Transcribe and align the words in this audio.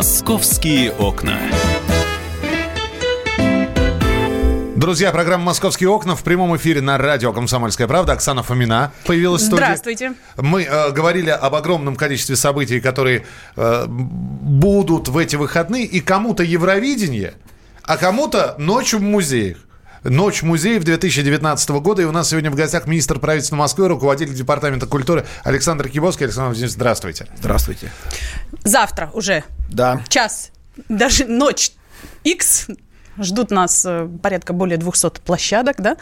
Московские 0.00 0.92
окна. 0.92 1.38
Друзья, 4.74 5.12
программа 5.12 5.44
«Московские 5.44 5.90
окна» 5.90 6.16
в 6.16 6.22
прямом 6.22 6.56
эфире 6.56 6.80
на 6.80 6.96
радио 6.96 7.34
«Комсомольская 7.34 7.86
правда». 7.86 8.14
Оксана 8.14 8.42
Фомина 8.42 8.92
появилась 9.04 9.42
в 9.42 9.44
студии. 9.44 9.62
Здравствуйте. 9.62 10.14
Мы 10.38 10.62
э, 10.62 10.90
говорили 10.92 11.28
об 11.28 11.54
огромном 11.54 11.96
количестве 11.96 12.36
событий, 12.36 12.80
которые 12.80 13.26
э, 13.56 13.84
будут 13.88 15.08
в 15.08 15.18
эти 15.18 15.36
выходные. 15.36 15.84
И 15.84 16.00
кому-то 16.00 16.44
Евровидение, 16.44 17.34
а 17.82 17.98
кому-то 17.98 18.54
ночь 18.56 18.94
в 18.94 19.02
музеях. 19.02 19.58
Ночь 20.04 20.42
музеев 20.42 20.84
2019 20.84 21.70
года. 21.70 22.02
И 22.02 22.04
у 22.04 22.12
нас 22.12 22.30
сегодня 22.30 22.50
в 22.50 22.54
гостях 22.54 22.86
министр 22.86 23.18
правительства 23.18 23.56
Москвы, 23.56 23.88
руководитель 23.88 24.34
департамента 24.34 24.86
культуры 24.86 25.26
Александр 25.44 25.88
Кибовский. 25.88 26.26
Александр 26.26 26.48
Владимирович, 26.48 26.74
здравствуйте. 26.74 27.26
Здравствуйте. 27.38 27.92
Завтра 28.64 29.10
уже. 29.12 29.44
Да. 29.68 30.02
Час. 30.08 30.52
Даже 30.88 31.26
ночь 31.26 31.72
X. 32.24 32.68
Ждут 33.18 33.50
нас 33.50 33.84
э, 33.86 34.08
порядка 34.22 34.52
более 34.52 34.78
200 34.78 35.20
площадок, 35.24 35.76
да? 35.78 35.96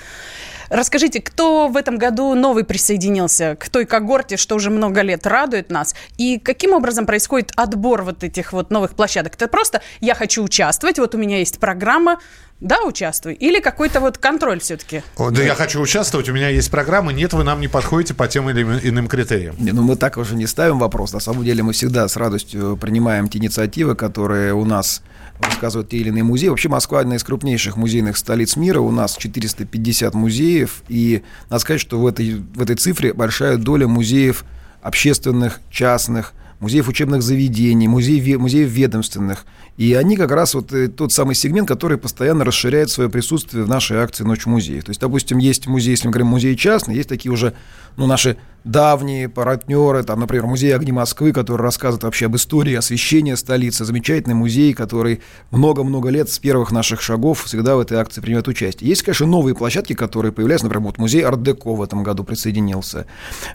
Расскажите, 0.70 1.22
кто 1.22 1.68
в 1.68 1.76
этом 1.76 1.96
году 1.96 2.34
новый 2.34 2.64
присоединился 2.64 3.56
к 3.56 3.68
той 3.70 3.86
когорте, 3.86 4.36
что 4.36 4.54
уже 4.54 4.70
много 4.70 5.00
лет 5.00 5.26
радует 5.26 5.70
нас? 5.70 5.94
И 6.18 6.38
каким 6.38 6.72
образом 6.72 7.06
происходит 7.06 7.52
отбор 7.56 8.02
вот 8.02 8.22
этих 8.22 8.52
вот 8.52 8.70
новых 8.70 8.94
площадок? 8.94 9.34
Это 9.34 9.48
просто 9.48 9.80
я 10.00 10.14
хочу 10.14 10.42
участвовать, 10.44 10.98
вот 10.98 11.14
у 11.14 11.18
меня 11.18 11.38
есть 11.38 11.58
программа, 11.58 12.18
да, 12.60 12.82
участвуй. 12.82 13.34
Или 13.34 13.60
какой-то 13.60 14.00
вот 14.00 14.18
контроль 14.18 14.60
все-таки? 14.60 15.02
О, 15.16 15.30
да 15.30 15.42
я 15.42 15.54
хочу 15.54 15.80
участвовать, 15.80 16.28
у 16.28 16.32
меня 16.32 16.48
есть 16.48 16.70
программа, 16.70 17.12
нет, 17.12 17.32
вы 17.32 17.44
нам 17.44 17.60
не 17.60 17.68
подходите 17.68 18.14
по 18.14 18.28
тем 18.28 18.50
или 18.50 18.62
иным 18.62 19.08
критериям. 19.08 19.54
Не, 19.58 19.72
ну 19.72 19.82
мы 19.82 19.96
так 19.96 20.18
уже 20.18 20.34
не 20.34 20.46
ставим 20.46 20.78
вопрос. 20.78 21.12
На 21.12 21.20
самом 21.20 21.44
деле 21.44 21.62
мы 21.62 21.72
всегда 21.72 22.06
с 22.08 22.16
радостью 22.16 22.76
принимаем 22.76 23.28
те 23.28 23.38
инициативы, 23.38 23.94
которые 23.94 24.52
у 24.54 24.64
нас 24.64 25.02
рассказывают 25.40 25.90
те 25.90 25.98
или 25.98 26.08
иные 26.08 26.24
музеи. 26.24 26.48
Вообще 26.48 26.68
Москва 26.68 27.00
одна 27.00 27.16
из 27.16 27.24
крупнейших 27.24 27.76
музейных 27.76 28.16
столиц 28.16 28.56
мира. 28.56 28.80
У 28.80 28.90
нас 28.90 29.16
450 29.16 30.14
музеев. 30.14 30.82
И 30.88 31.22
надо 31.50 31.60
сказать, 31.60 31.80
что 31.80 31.98
в 31.98 32.06
этой, 32.06 32.34
в 32.34 32.60
этой 32.60 32.76
цифре 32.76 33.12
большая 33.12 33.56
доля 33.56 33.86
музеев 33.86 34.44
общественных, 34.82 35.60
частных, 35.70 36.32
музеев 36.60 36.88
учебных 36.88 37.22
заведений, 37.22 37.88
музеев, 37.88 38.40
музеев 38.40 38.68
ведомственных. 38.68 39.46
И 39.78 39.94
они 39.94 40.16
как 40.16 40.32
раз 40.32 40.54
вот 40.54 40.72
э, 40.72 40.88
тот 40.88 41.12
самый 41.12 41.36
сегмент, 41.36 41.68
который 41.68 41.98
постоянно 41.98 42.44
расширяет 42.44 42.90
свое 42.90 43.08
присутствие 43.08 43.62
в 43.62 43.68
нашей 43.68 43.98
акции 43.98 44.24
«Ночь 44.24 44.44
музея». 44.44 44.82
То 44.82 44.90
есть, 44.90 45.00
допустим, 45.00 45.38
есть 45.38 45.68
музей, 45.68 45.92
если 45.92 46.08
мы 46.08 46.12
говорим 46.12 46.26
музей 46.26 46.56
частный, 46.56 46.96
есть 46.96 47.08
такие 47.08 47.30
уже 47.30 47.54
ну, 47.96 48.06
наши 48.06 48.36
давние 48.64 49.28
партнеры, 49.28 50.02
там, 50.02 50.20
например, 50.20 50.46
музей 50.46 50.74
огни 50.74 50.92
Москвы, 50.92 51.32
который 51.32 51.62
рассказывает 51.62 52.02
вообще 52.02 52.26
об 52.26 52.36
истории 52.36 52.74
освещения 52.74 53.36
столицы, 53.36 53.84
замечательный 53.84 54.34
музей, 54.34 54.74
который 54.74 55.20
много-много 55.50 56.10
лет 56.10 56.28
с 56.28 56.38
первых 56.38 56.70
наших 56.70 57.00
шагов 57.00 57.44
всегда 57.44 57.76
в 57.76 57.80
этой 57.80 57.98
акции 57.98 58.20
принимает 58.20 58.46
участие. 58.46 58.88
Есть, 58.88 59.02
конечно, 59.02 59.26
новые 59.26 59.54
площадки, 59.54 59.94
которые 59.94 60.32
появляются, 60.32 60.66
например, 60.66 60.88
вот 60.88 60.98
музей 60.98 61.22
Ардеко 61.22 61.74
в 61.74 61.82
этом 61.82 62.02
году 62.02 62.24
присоединился, 62.24 63.06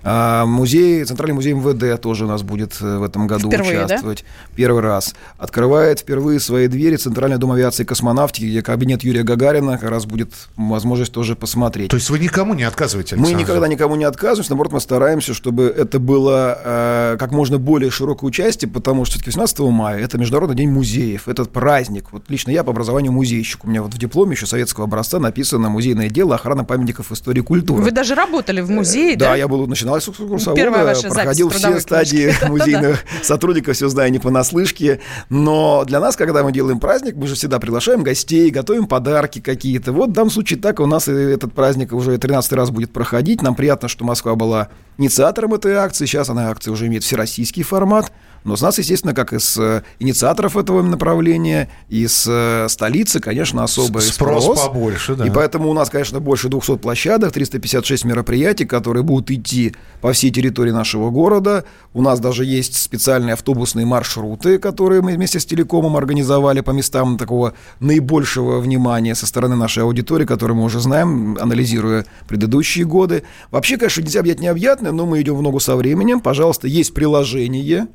а, 0.04 0.46
музей, 0.46 1.04
Центральный 1.04 1.36
музей 1.36 1.54
МВД 1.54 2.02
тоже 2.02 2.26
у 2.26 2.28
нас 2.28 2.42
будет 2.42 2.78
э, 2.82 2.98
в 2.98 3.04
этом 3.04 3.28
году 3.28 3.50
Впервые, 3.50 3.86
участвовать. 3.86 4.24
Да? 4.24 4.56
Первый 4.56 4.82
раз. 4.82 5.16
Открывает 5.38 6.04
впервые 6.14 6.40
свои 6.40 6.68
двери 6.68 6.96
Центральный 6.96 7.38
дом 7.38 7.54
авиации 7.54 7.82
и 7.82 7.86
космонавтики, 7.88 8.46
где 8.46 8.62
кабинет 8.62 9.04
Юрия 9.04 9.24
Гагарина 9.24 9.80
как 9.80 9.90
раз 9.90 10.06
будет 10.06 10.32
возможность 10.56 11.12
тоже 11.12 11.36
посмотреть. 11.36 11.90
То 11.90 11.96
есть 11.96 12.12
вы 12.12 12.20
никому 12.20 12.54
не 12.54 12.62
отказываете, 12.62 13.16
Александр? 13.16 13.36
Мы 13.36 13.42
никогда 13.42 13.68
никому 13.68 13.96
не 13.96 14.04
отказываемся, 14.04 14.52
наоборот, 14.52 14.74
мы 14.74 14.80
стараемся, 14.80 15.34
чтобы 15.34 15.64
это 15.76 15.98
было 15.98 16.60
э, 16.64 17.18
как 17.18 17.32
можно 17.32 17.58
более 17.58 17.90
широкое 17.90 18.28
участие, 18.28 18.70
потому 18.70 19.06
что 19.06 19.14
все-таки 19.14 19.32
18 19.32 19.60
мая 19.62 20.04
это 20.04 20.20
Международный 20.20 20.56
день 20.56 20.70
музеев, 20.70 21.28
этот 21.28 21.52
праздник. 21.52 22.10
Вот 22.12 22.30
лично 22.30 22.52
я 22.52 22.64
по 22.64 22.70
образованию 22.70 23.12
музейщик. 23.12 23.66
У 23.66 23.68
меня 23.68 23.82
вот 23.82 23.96
в 23.96 23.98
дипломе 23.98 24.34
еще 24.34 24.46
советского 24.46 24.86
образца 24.86 25.18
написано 25.18 25.70
«Музейное 25.70 26.10
дело. 26.10 26.36
Охрана 26.36 26.64
памятников 26.64 27.12
истории 27.12 27.40
и 27.40 27.44
культуры». 27.44 27.82
Вы 27.82 27.90
даже 27.90 28.14
работали 28.14 28.62
в 28.62 28.70
музее, 28.70 29.16
да? 29.16 29.30
Да, 29.30 29.36
я 29.36 29.48
был, 29.48 29.66
начинал 29.66 30.00
с 30.00 30.06
курсовода, 30.06 30.94
проходил 31.10 31.50
все 31.50 31.80
стадии 31.80 32.32
музейных 32.48 33.04
сотрудников, 33.24 33.76
все 33.76 33.90
знаю 33.90 34.12
не 34.12 34.20
понаслышке. 34.20 35.00
Но 35.30 35.86
для 35.86 36.03
нас, 36.04 36.16
когда 36.16 36.44
мы 36.44 36.52
делаем 36.52 36.80
праздник, 36.80 37.16
мы 37.16 37.26
же 37.28 37.36
всегда 37.36 37.60
приглашаем 37.60 38.04
гостей, 38.04 38.50
готовим 38.52 38.86
подарки 38.88 39.40
какие-то. 39.40 39.92
Вот 39.92 40.10
в 40.10 40.14
данном 40.14 40.30
случае 40.30 40.60
так 40.60 40.80
у 40.80 40.86
нас 40.86 41.08
этот 41.08 41.54
праздник 41.54 41.94
уже 41.94 42.18
13 42.18 42.54
раз 42.54 42.70
будет 42.70 42.94
проходить. 42.94 43.42
Нам 43.42 43.56
приятно, 43.56 43.88
что 43.88 44.06
Москва 44.06 44.36
была 44.36 44.70
инициатором 44.98 45.54
этой 45.54 45.74
акции. 45.74 46.06
Сейчас 46.06 46.30
она 46.30 46.50
акция 46.50 46.72
уже 46.72 46.88
имеет 46.88 47.04
всероссийский 47.04 47.64
формат. 47.64 48.12
Но 48.44 48.56
с 48.56 48.62
нас, 48.62 48.78
естественно, 48.78 49.14
как 49.14 49.34
из 49.34 49.58
э, 49.58 49.84
инициаторов 50.00 50.58
этого 50.58 50.82
направления, 50.82 51.70
из 51.90 52.26
э, 52.28 52.68
столицы, 52.70 53.20
конечно, 53.20 53.64
особый 53.64 54.02
спрос. 54.02 54.44
Спрос 54.44 54.68
побольше, 54.68 55.16
да. 55.16 55.26
И 55.26 55.30
поэтому 55.30 55.70
у 55.70 55.74
нас, 55.74 55.90
конечно, 55.90 56.20
больше 56.20 56.50
200 56.50 56.78
площадок, 56.78 57.32
356 57.32 58.06
мероприятий, 58.06 58.66
которые 58.66 59.04
будут 59.04 59.32
идти 59.32 59.74
по 60.02 60.12
всей 60.12 60.32
территории 60.32 60.72
нашего 60.72 61.10
города. 61.10 61.64
У 61.94 62.02
нас 62.02 62.20
даже 62.20 62.44
есть 62.44 62.76
специальные 62.76 63.34
автобусные 63.34 63.86
маршруты, 63.86 64.60
которые 64.60 65.02
мы 65.02 65.14
вместе 65.14 65.40
с 65.40 65.46
телекомом 65.46 65.96
организовали 65.96 66.62
по 66.62 66.72
местам 66.72 67.18
такого 67.18 67.54
наибольшего 67.80 68.60
внимания 68.60 69.16
со 69.16 69.26
стороны 69.26 69.56
нашей 69.56 69.84
аудитории, 69.84 70.26
которую 70.26 70.58
мы 70.58 70.66
уже 70.66 70.80
знаем, 70.80 71.38
анализируя 71.40 72.06
предыдущие 72.28 72.86
годы. 72.86 73.24
Вообще, 73.52 73.78
конечно, 73.78 74.02
нельзя 74.02 74.20
объять 74.20 74.42
необъятное, 74.42 74.92
но 74.92 75.06
мы 75.06 75.22
идем 75.22 75.36
в 75.36 75.42
ногу 75.42 75.60
со 75.60 75.76
временем. 75.76 76.20
Пожалуйста, 76.20 76.68
есть 76.68 76.94
приложение 76.94 77.88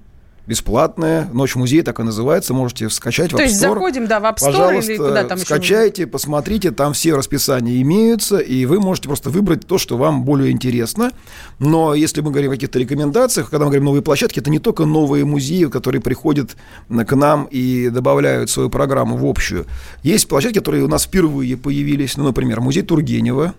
бесплатная. 0.48 1.28
Ночь 1.32 1.54
музея 1.54 1.82
так 1.82 2.00
и 2.00 2.02
называется. 2.02 2.54
Можете 2.54 2.88
скачать 2.88 3.30
в 3.32 3.36
То 3.36 3.42
App 3.42 3.46
есть 3.46 3.56
Store. 3.56 3.74
заходим, 3.74 4.06
да, 4.06 4.18
в 4.18 4.24
App 4.24 4.36
Store 4.36 4.46
Пожалуйста, 4.46 4.92
или 4.92 4.96
куда 4.96 5.24
там 5.24 5.38
скачайте, 5.38 6.02
еще? 6.02 6.10
посмотрите, 6.10 6.70
там 6.70 6.94
все 6.94 7.14
расписания 7.14 7.82
имеются, 7.82 8.38
и 8.38 8.64
вы 8.64 8.80
можете 8.80 9.08
просто 9.08 9.28
выбрать 9.28 9.66
то, 9.66 9.76
что 9.76 9.98
вам 9.98 10.24
более 10.24 10.50
интересно. 10.50 11.12
Но 11.58 11.94
если 11.94 12.22
мы 12.22 12.30
говорим 12.30 12.50
о 12.50 12.54
каких-то 12.54 12.78
рекомендациях, 12.78 13.50
когда 13.50 13.66
мы 13.66 13.70
говорим 13.70 13.84
новые 13.84 14.02
площадки, 14.02 14.40
это 14.40 14.48
не 14.50 14.58
только 14.58 14.86
новые 14.86 15.26
музеи, 15.26 15.66
которые 15.66 16.00
приходят 16.00 16.56
к 16.88 17.16
нам 17.16 17.46
и 17.50 17.90
добавляют 17.90 18.48
свою 18.48 18.70
программу 18.70 19.18
в 19.18 19.26
общую. 19.26 19.66
Есть 20.02 20.28
площадки, 20.28 20.58
которые 20.58 20.82
у 20.82 20.88
нас 20.88 21.04
впервые 21.04 21.58
появились, 21.58 22.16
ну, 22.16 22.24
например, 22.24 22.62
музей 22.62 22.82
Тургенева, 22.82 23.54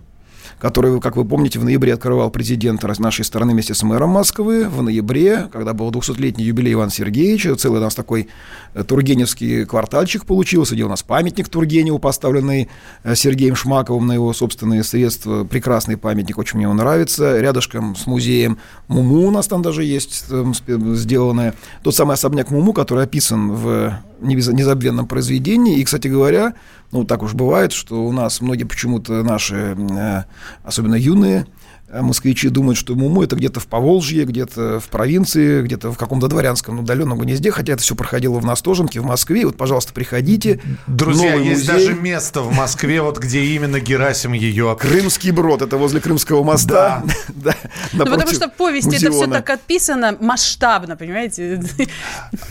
который, 0.60 1.00
как 1.00 1.16
вы 1.16 1.24
помните, 1.24 1.58
в 1.58 1.64
ноябре 1.64 1.94
открывал 1.94 2.30
президент 2.30 2.82
нашей 3.00 3.24
страны 3.24 3.52
вместе 3.52 3.74
с 3.74 3.82
мэром 3.82 4.10
Москвы. 4.10 4.68
В 4.68 4.82
ноябре, 4.82 5.48
когда 5.50 5.72
был 5.72 5.90
200-летний 5.90 6.44
юбилей 6.44 6.74
Ивана 6.74 6.90
Сергеевича, 6.90 7.56
целый 7.56 7.80
у 7.80 7.82
нас 7.82 7.94
такой 7.94 8.28
э, 8.74 8.84
тургеневский 8.84 9.64
квартальчик 9.64 10.26
получился, 10.26 10.74
где 10.74 10.84
у 10.84 10.88
нас 10.88 11.02
памятник 11.02 11.48
Тургеневу, 11.48 11.98
поставленный 11.98 12.68
э, 13.02 13.14
Сергеем 13.14 13.56
Шмаковым 13.56 14.06
на 14.06 14.12
его 14.12 14.32
собственные 14.34 14.84
средства. 14.84 15.44
Прекрасный 15.44 15.96
памятник, 15.96 16.36
очень 16.36 16.58
мне 16.58 16.68
он 16.68 16.76
нравится. 16.76 17.40
Рядышком 17.40 17.96
с 17.96 18.06
музеем 18.06 18.58
Муму 18.88 19.26
у 19.26 19.30
нас 19.30 19.46
там 19.48 19.62
даже 19.62 19.82
есть 19.82 20.28
там, 20.28 20.52
сделанное. 20.54 21.54
Тот 21.82 21.94
самый 21.94 22.14
особняк 22.14 22.50
Муму, 22.50 22.74
который 22.74 23.04
описан 23.04 23.52
в 23.52 23.94
незабвенном 24.20 25.06
произведении. 25.06 25.78
И, 25.78 25.84
кстати 25.84 26.08
говоря, 26.08 26.54
ну, 26.92 27.04
так 27.04 27.22
уж 27.22 27.34
бывает, 27.34 27.72
что 27.72 28.04
у 28.04 28.12
нас 28.12 28.40
многие 28.40 28.64
почему-то 28.64 29.22
наши, 29.22 29.76
э, 29.78 30.24
особенно 30.64 30.94
юные, 30.94 31.46
москвичи 31.92 32.48
думают, 32.48 32.78
что 32.78 32.94
Муму 32.94 33.22
это 33.22 33.36
где-то 33.36 33.60
в 33.60 33.66
Поволжье, 33.66 34.24
где-то 34.24 34.80
в 34.80 34.88
провинции, 34.88 35.62
где-то 35.62 35.92
в 35.92 35.96
каком-то 35.96 36.28
дворянском 36.28 36.80
удаленном 36.80 37.18
гнезде, 37.18 37.50
хотя 37.50 37.74
это 37.74 37.82
все 37.82 37.94
проходило 37.94 38.38
в 38.38 38.44
Настоженке, 38.44 39.00
в 39.00 39.04
Москве. 39.04 39.46
Вот, 39.46 39.56
пожалуйста, 39.56 39.92
приходите. 39.92 40.60
Друзья, 40.86 41.32
Новый 41.32 41.48
есть 41.48 41.68
музей. 41.68 41.88
даже 41.88 42.00
место 42.00 42.42
в 42.42 42.54
Москве, 42.54 43.02
вот 43.02 43.18
где 43.18 43.42
именно 43.42 43.80
Герасим 43.80 44.32
ее... 44.32 44.76
Крымский 44.78 45.30
брод, 45.30 45.62
это 45.62 45.76
возле 45.76 46.00
Крымского 46.00 46.42
моста. 46.44 47.02
Да. 47.28 47.54
да 47.92 48.04
ну, 48.04 48.04
потому 48.06 48.32
что 48.32 48.48
в 48.48 48.54
повести 48.54 48.96
это 48.96 49.10
все 49.10 49.26
так 49.26 49.50
описано 49.50 50.16
масштабно, 50.20 50.96
понимаете? 50.96 51.62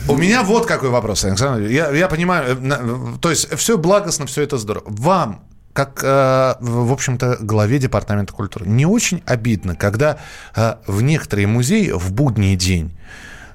У 0.07 0.15
меня 0.15 0.43
вот 0.43 0.65
какой 0.65 0.89
вопрос, 0.89 1.23
Александр. 1.23 1.67
Я, 1.67 1.91
я 1.91 2.07
понимаю, 2.07 2.57
э, 2.61 3.17
то 3.21 3.29
есть 3.29 3.53
все 3.55 3.77
благостно, 3.77 4.25
все 4.25 4.41
это 4.41 4.57
здорово. 4.57 4.83
Вам 4.87 5.43
как, 5.73 6.01
э, 6.03 6.55
в 6.59 6.91
общем-то, 6.91 7.37
главе 7.41 7.79
Департамента 7.79 8.33
культуры. 8.33 8.65
Не 8.67 8.85
очень 8.85 9.21
обидно, 9.25 9.75
когда 9.75 10.17
э, 10.55 10.75
в 10.87 11.01
некоторые 11.01 11.47
музеи 11.47 11.91
в 11.91 12.11
будний 12.11 12.55
день 12.55 12.91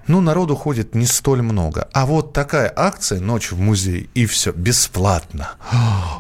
ну, 0.06 0.20
народу 0.20 0.55
ходит 0.55 0.94
не 0.94 1.06
столь 1.06 1.43
много. 1.43 1.88
А 1.93 2.06
вот 2.06 2.32
такая 2.32 2.72
акция 2.75 3.20
«Ночь 3.20 3.52
в 3.52 3.58
музее» 3.58 4.08
и 4.14 4.26
все, 4.26 4.52
бесплатно. 4.52 5.52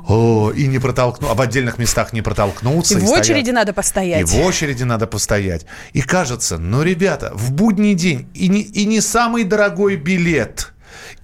О, 0.08 0.50
и 0.50 0.66
не 0.66 0.78
протолкну, 0.78 1.28
а 1.30 1.34
в 1.34 1.40
отдельных 1.40 1.78
местах 1.78 2.12
не 2.12 2.22
протолкнуться. 2.22 2.98
И, 2.98 3.02
и 3.02 3.04
в 3.04 3.10
очереди 3.10 3.50
надо 3.50 3.72
постоять. 3.72 4.20
И 4.20 4.24
в 4.24 4.40
очереди 4.40 4.84
надо 4.84 5.06
постоять. 5.06 5.66
И 5.92 6.00
кажется, 6.00 6.58
ну, 6.58 6.82
ребята, 6.82 7.32
в 7.34 7.52
будний 7.52 7.94
день 7.94 8.28
и 8.34 8.48
не, 8.48 8.62
и 8.62 8.86
не 8.86 9.00
самый 9.00 9.44
дорогой 9.44 9.96
билет– 9.96 10.70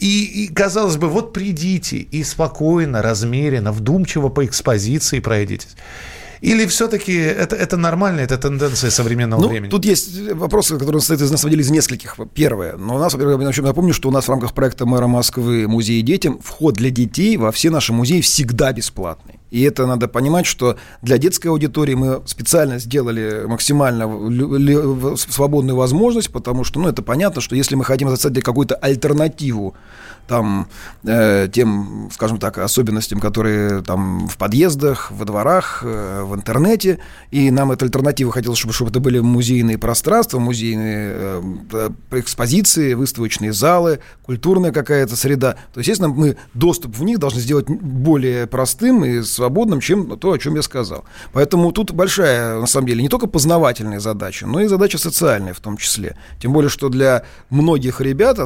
и, 0.00 0.44
и, 0.44 0.48
казалось 0.48 0.96
бы, 0.96 1.08
вот 1.08 1.32
придите 1.32 1.98
и 1.98 2.24
спокойно, 2.24 3.02
размеренно, 3.02 3.70
вдумчиво 3.70 4.28
по 4.28 4.44
экспозиции 4.44 5.20
пройдитесь. 5.20 5.76
Или 6.40 6.64
все-таки 6.66 7.14
это, 7.14 7.54
это 7.54 7.76
нормально, 7.76 8.20
это 8.20 8.38
тенденция 8.38 8.90
современного 8.90 9.42
ну, 9.42 9.48
времени? 9.48 9.68
Тут 9.70 9.84
есть 9.84 10.18
вопросы, 10.32 10.78
которые 10.78 11.00
состоят 11.00 11.20
из, 11.20 11.30
на 11.30 11.36
самом 11.36 11.50
деле, 11.50 11.62
из 11.62 11.70
нескольких. 11.70 12.16
Первое. 12.32 12.76
Но 12.78 12.96
у 12.96 12.98
нас, 12.98 13.12
во-первых, 13.12 13.56
я 13.56 13.62
напомню, 13.62 13.92
что 13.92 14.08
у 14.08 14.12
нас 14.12 14.24
в 14.24 14.30
рамках 14.30 14.54
проекта 14.54 14.86
мэра 14.86 15.06
Москвы 15.06 15.68
«Музей 15.68 16.00
детям» 16.00 16.40
вход 16.42 16.76
для 16.76 16.90
детей 16.90 17.36
во 17.36 17.52
все 17.52 17.68
наши 17.68 17.92
музеи 17.92 18.22
всегда 18.22 18.72
бесплатный. 18.72 19.39
И 19.50 19.62
это 19.62 19.86
надо 19.86 20.08
понимать, 20.08 20.46
что 20.46 20.76
для 21.02 21.18
детской 21.18 21.48
аудитории 21.48 21.94
мы 21.94 22.22
специально 22.26 22.78
сделали 22.78 23.44
максимально 23.46 24.06
свободную 25.16 25.76
возможность, 25.76 26.30
потому 26.30 26.64
что, 26.64 26.80
ну, 26.80 26.88
это 26.88 27.02
понятно, 27.02 27.40
что 27.40 27.56
если 27.56 27.74
мы 27.74 27.84
хотим 27.84 28.08
создать 28.08 28.44
какую-то 28.44 28.76
альтернативу 28.76 29.74
там, 30.30 30.68
э, 31.04 31.48
тем, 31.52 32.08
скажем 32.12 32.38
так, 32.38 32.58
особенностям, 32.58 33.18
которые 33.18 33.82
там 33.82 34.28
в 34.28 34.36
подъездах, 34.36 35.10
во 35.10 35.24
дворах, 35.24 35.82
э, 35.84 36.22
в 36.22 36.36
интернете, 36.36 37.00
и 37.32 37.50
нам 37.50 37.72
эта 37.72 37.84
альтернатива 37.84 38.30
хотелось, 38.30 38.58
чтобы, 38.60 38.72
чтобы 38.72 38.90
это 38.92 39.00
были 39.00 39.18
музейные 39.18 39.76
пространства, 39.76 40.38
музейные 40.38 41.16
э, 41.72 41.90
экспозиции, 42.12 42.94
выставочные 42.94 43.52
залы, 43.52 43.98
культурная 44.22 44.70
какая-то 44.70 45.16
среда. 45.16 45.54
То 45.74 45.80
есть, 45.80 45.88
естественно, 45.88 46.14
мы 46.14 46.36
доступ 46.54 46.96
в 46.96 47.02
них 47.02 47.18
должны 47.18 47.40
сделать 47.40 47.66
более 47.68 48.46
простым 48.46 49.04
и 49.04 49.22
свободным, 49.40 49.80
чем 49.80 50.18
то, 50.18 50.32
о 50.32 50.38
чем 50.38 50.54
я 50.54 50.62
сказал. 50.62 51.04
Поэтому 51.32 51.72
тут 51.72 51.92
большая, 51.92 52.60
на 52.60 52.66
самом 52.66 52.88
деле, 52.88 53.02
не 53.02 53.08
только 53.08 53.26
познавательная 53.26 53.98
задача, 53.98 54.46
но 54.46 54.60
и 54.60 54.66
задача 54.66 54.98
социальная 54.98 55.54
в 55.54 55.60
том 55.60 55.78
числе. 55.78 56.16
Тем 56.38 56.52
более, 56.52 56.68
что 56.68 56.90
для 56.90 57.22
многих 57.48 58.02
ребят, 58.02 58.38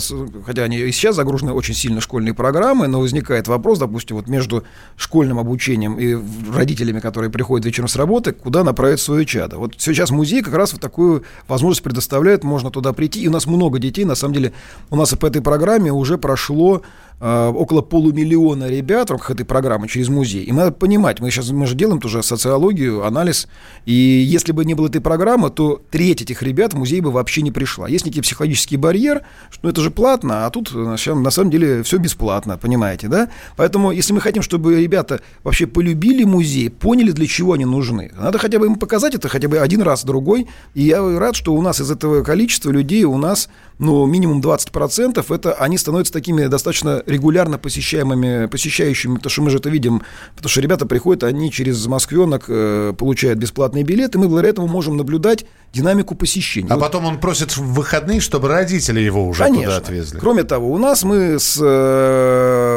хотя 0.46 0.62
они 0.62 0.78
и 0.78 0.92
сейчас 0.92 1.16
загружены 1.16 1.52
очень 1.52 1.74
сильно 1.74 2.00
школьные 2.00 2.32
программы, 2.32 2.86
но 2.86 3.00
возникает 3.00 3.48
вопрос, 3.48 3.80
допустим, 3.80 4.16
вот 4.16 4.28
между 4.28 4.62
школьным 4.96 5.40
обучением 5.40 5.98
и 5.98 6.16
родителями, 6.54 7.00
которые 7.00 7.28
приходят 7.30 7.66
вечером 7.66 7.88
с 7.88 7.96
работы, 7.96 8.32
куда 8.32 8.62
направить 8.62 9.00
свое 9.00 9.26
чадо. 9.26 9.58
Вот 9.58 9.74
сейчас 9.78 10.10
музей 10.10 10.42
как 10.42 10.54
раз 10.54 10.72
вот 10.74 10.80
такую 10.80 11.24
возможность 11.48 11.82
предоставляет, 11.82 12.44
можно 12.44 12.70
туда 12.70 12.92
прийти, 12.92 13.20
и 13.20 13.28
у 13.28 13.32
нас 13.32 13.46
много 13.46 13.80
детей, 13.80 14.04
на 14.04 14.14
самом 14.14 14.34
деле, 14.34 14.52
у 14.90 14.96
нас 14.96 15.10
по 15.14 15.26
этой 15.26 15.42
программе 15.42 15.92
уже 15.92 16.18
прошло 16.18 16.82
Э, 17.20 17.48
около 17.54 17.80
полумиллиона 17.80 18.68
ребят 18.68 19.08
в 19.08 19.12
рамках 19.12 19.30
этой 19.30 19.46
программы 19.46 19.86
через 19.86 20.08
музей. 20.08 20.44
И 20.44 20.52
надо 20.52 20.72
понимать, 20.72 21.20
мы 21.20 21.30
сейчас 21.30 21.50
мы 21.50 21.66
же 21.66 21.76
делаем 21.76 22.00
тоже 22.00 22.22
социологию, 22.22 23.06
анализ, 23.06 23.46
и 23.86 23.92
если 23.92 24.50
бы 24.50 24.64
не 24.64 24.74
было 24.74 24.88
этой 24.88 25.00
программы, 25.00 25.50
то 25.50 25.80
треть 25.90 26.22
этих 26.22 26.42
ребят 26.42 26.74
в 26.74 26.76
музей 26.76 27.00
бы 27.00 27.12
вообще 27.12 27.42
не 27.42 27.52
пришла. 27.52 27.88
Есть 27.88 28.04
некий 28.04 28.20
психологический 28.20 28.76
барьер, 28.76 29.22
что 29.50 29.60
ну, 29.62 29.70
это 29.70 29.80
же 29.80 29.92
платно, 29.92 30.44
а 30.44 30.50
тут 30.50 30.72
э, 30.74 30.96
на 31.14 31.30
самом 31.30 31.50
деле 31.50 31.84
все 31.84 31.98
бесплатно, 31.98 32.58
понимаете, 32.58 33.06
да? 33.06 33.28
Поэтому, 33.56 33.92
если 33.92 34.12
мы 34.12 34.20
хотим, 34.20 34.42
чтобы 34.42 34.80
ребята 34.80 35.20
вообще 35.44 35.68
полюбили 35.68 36.24
музей, 36.24 36.68
поняли, 36.68 37.12
для 37.12 37.28
чего 37.28 37.52
они 37.52 37.64
нужны, 37.64 38.10
надо 38.18 38.38
хотя 38.38 38.58
бы 38.58 38.66
им 38.66 38.74
показать 38.74 39.14
это 39.14 39.28
хотя 39.28 39.48
бы 39.48 39.58
один 39.58 39.82
раз, 39.82 40.04
другой. 40.04 40.48
И 40.74 40.82
я 40.82 41.00
рад, 41.18 41.36
что 41.36 41.54
у 41.54 41.62
нас 41.62 41.80
из 41.80 41.90
этого 41.90 42.24
количества 42.24 42.70
людей 42.70 43.04
у 43.04 43.16
нас, 43.16 43.48
ну, 43.78 44.06
минимум 44.06 44.40
20% 44.40 45.34
это 45.34 45.54
они 45.54 45.78
становятся 45.78 46.12
такими 46.12 46.46
достаточно 46.46 47.02
регулярно 47.06 47.58
посещаемыми, 47.58 48.46
посещающими, 48.46 49.16
потому 49.16 49.30
что 49.30 49.42
мы 49.42 49.50
же 49.50 49.58
это 49.58 49.68
видим, 49.70 50.02
потому 50.36 50.48
что 50.48 50.60
ребята 50.60 50.86
приходят, 50.86 51.24
они 51.24 51.50
через 51.50 51.84
Москвенок 51.86 52.44
э, 52.48 52.92
получают 52.96 53.38
бесплатные 53.38 53.84
билеты, 53.84 54.18
и 54.18 54.20
мы 54.20 54.28
благодаря 54.28 54.50
этому 54.50 54.68
можем 54.68 54.96
наблюдать 54.96 55.44
динамику 55.72 56.14
посещения. 56.14 56.68
А 56.70 56.74
вот. 56.74 56.80
потом 56.80 57.04
он 57.04 57.18
просит 57.18 57.56
в 57.56 57.74
выходные, 57.74 58.20
чтобы 58.20 58.48
родители 58.48 59.00
его 59.00 59.26
уже 59.26 59.42
Конечно. 59.42 59.64
туда 59.64 59.76
отвезли. 59.76 60.20
Кроме 60.20 60.44
того, 60.44 60.72
у 60.72 60.78
нас 60.78 61.02
мы 61.02 61.38
с 61.38 61.58
э, 61.60 62.73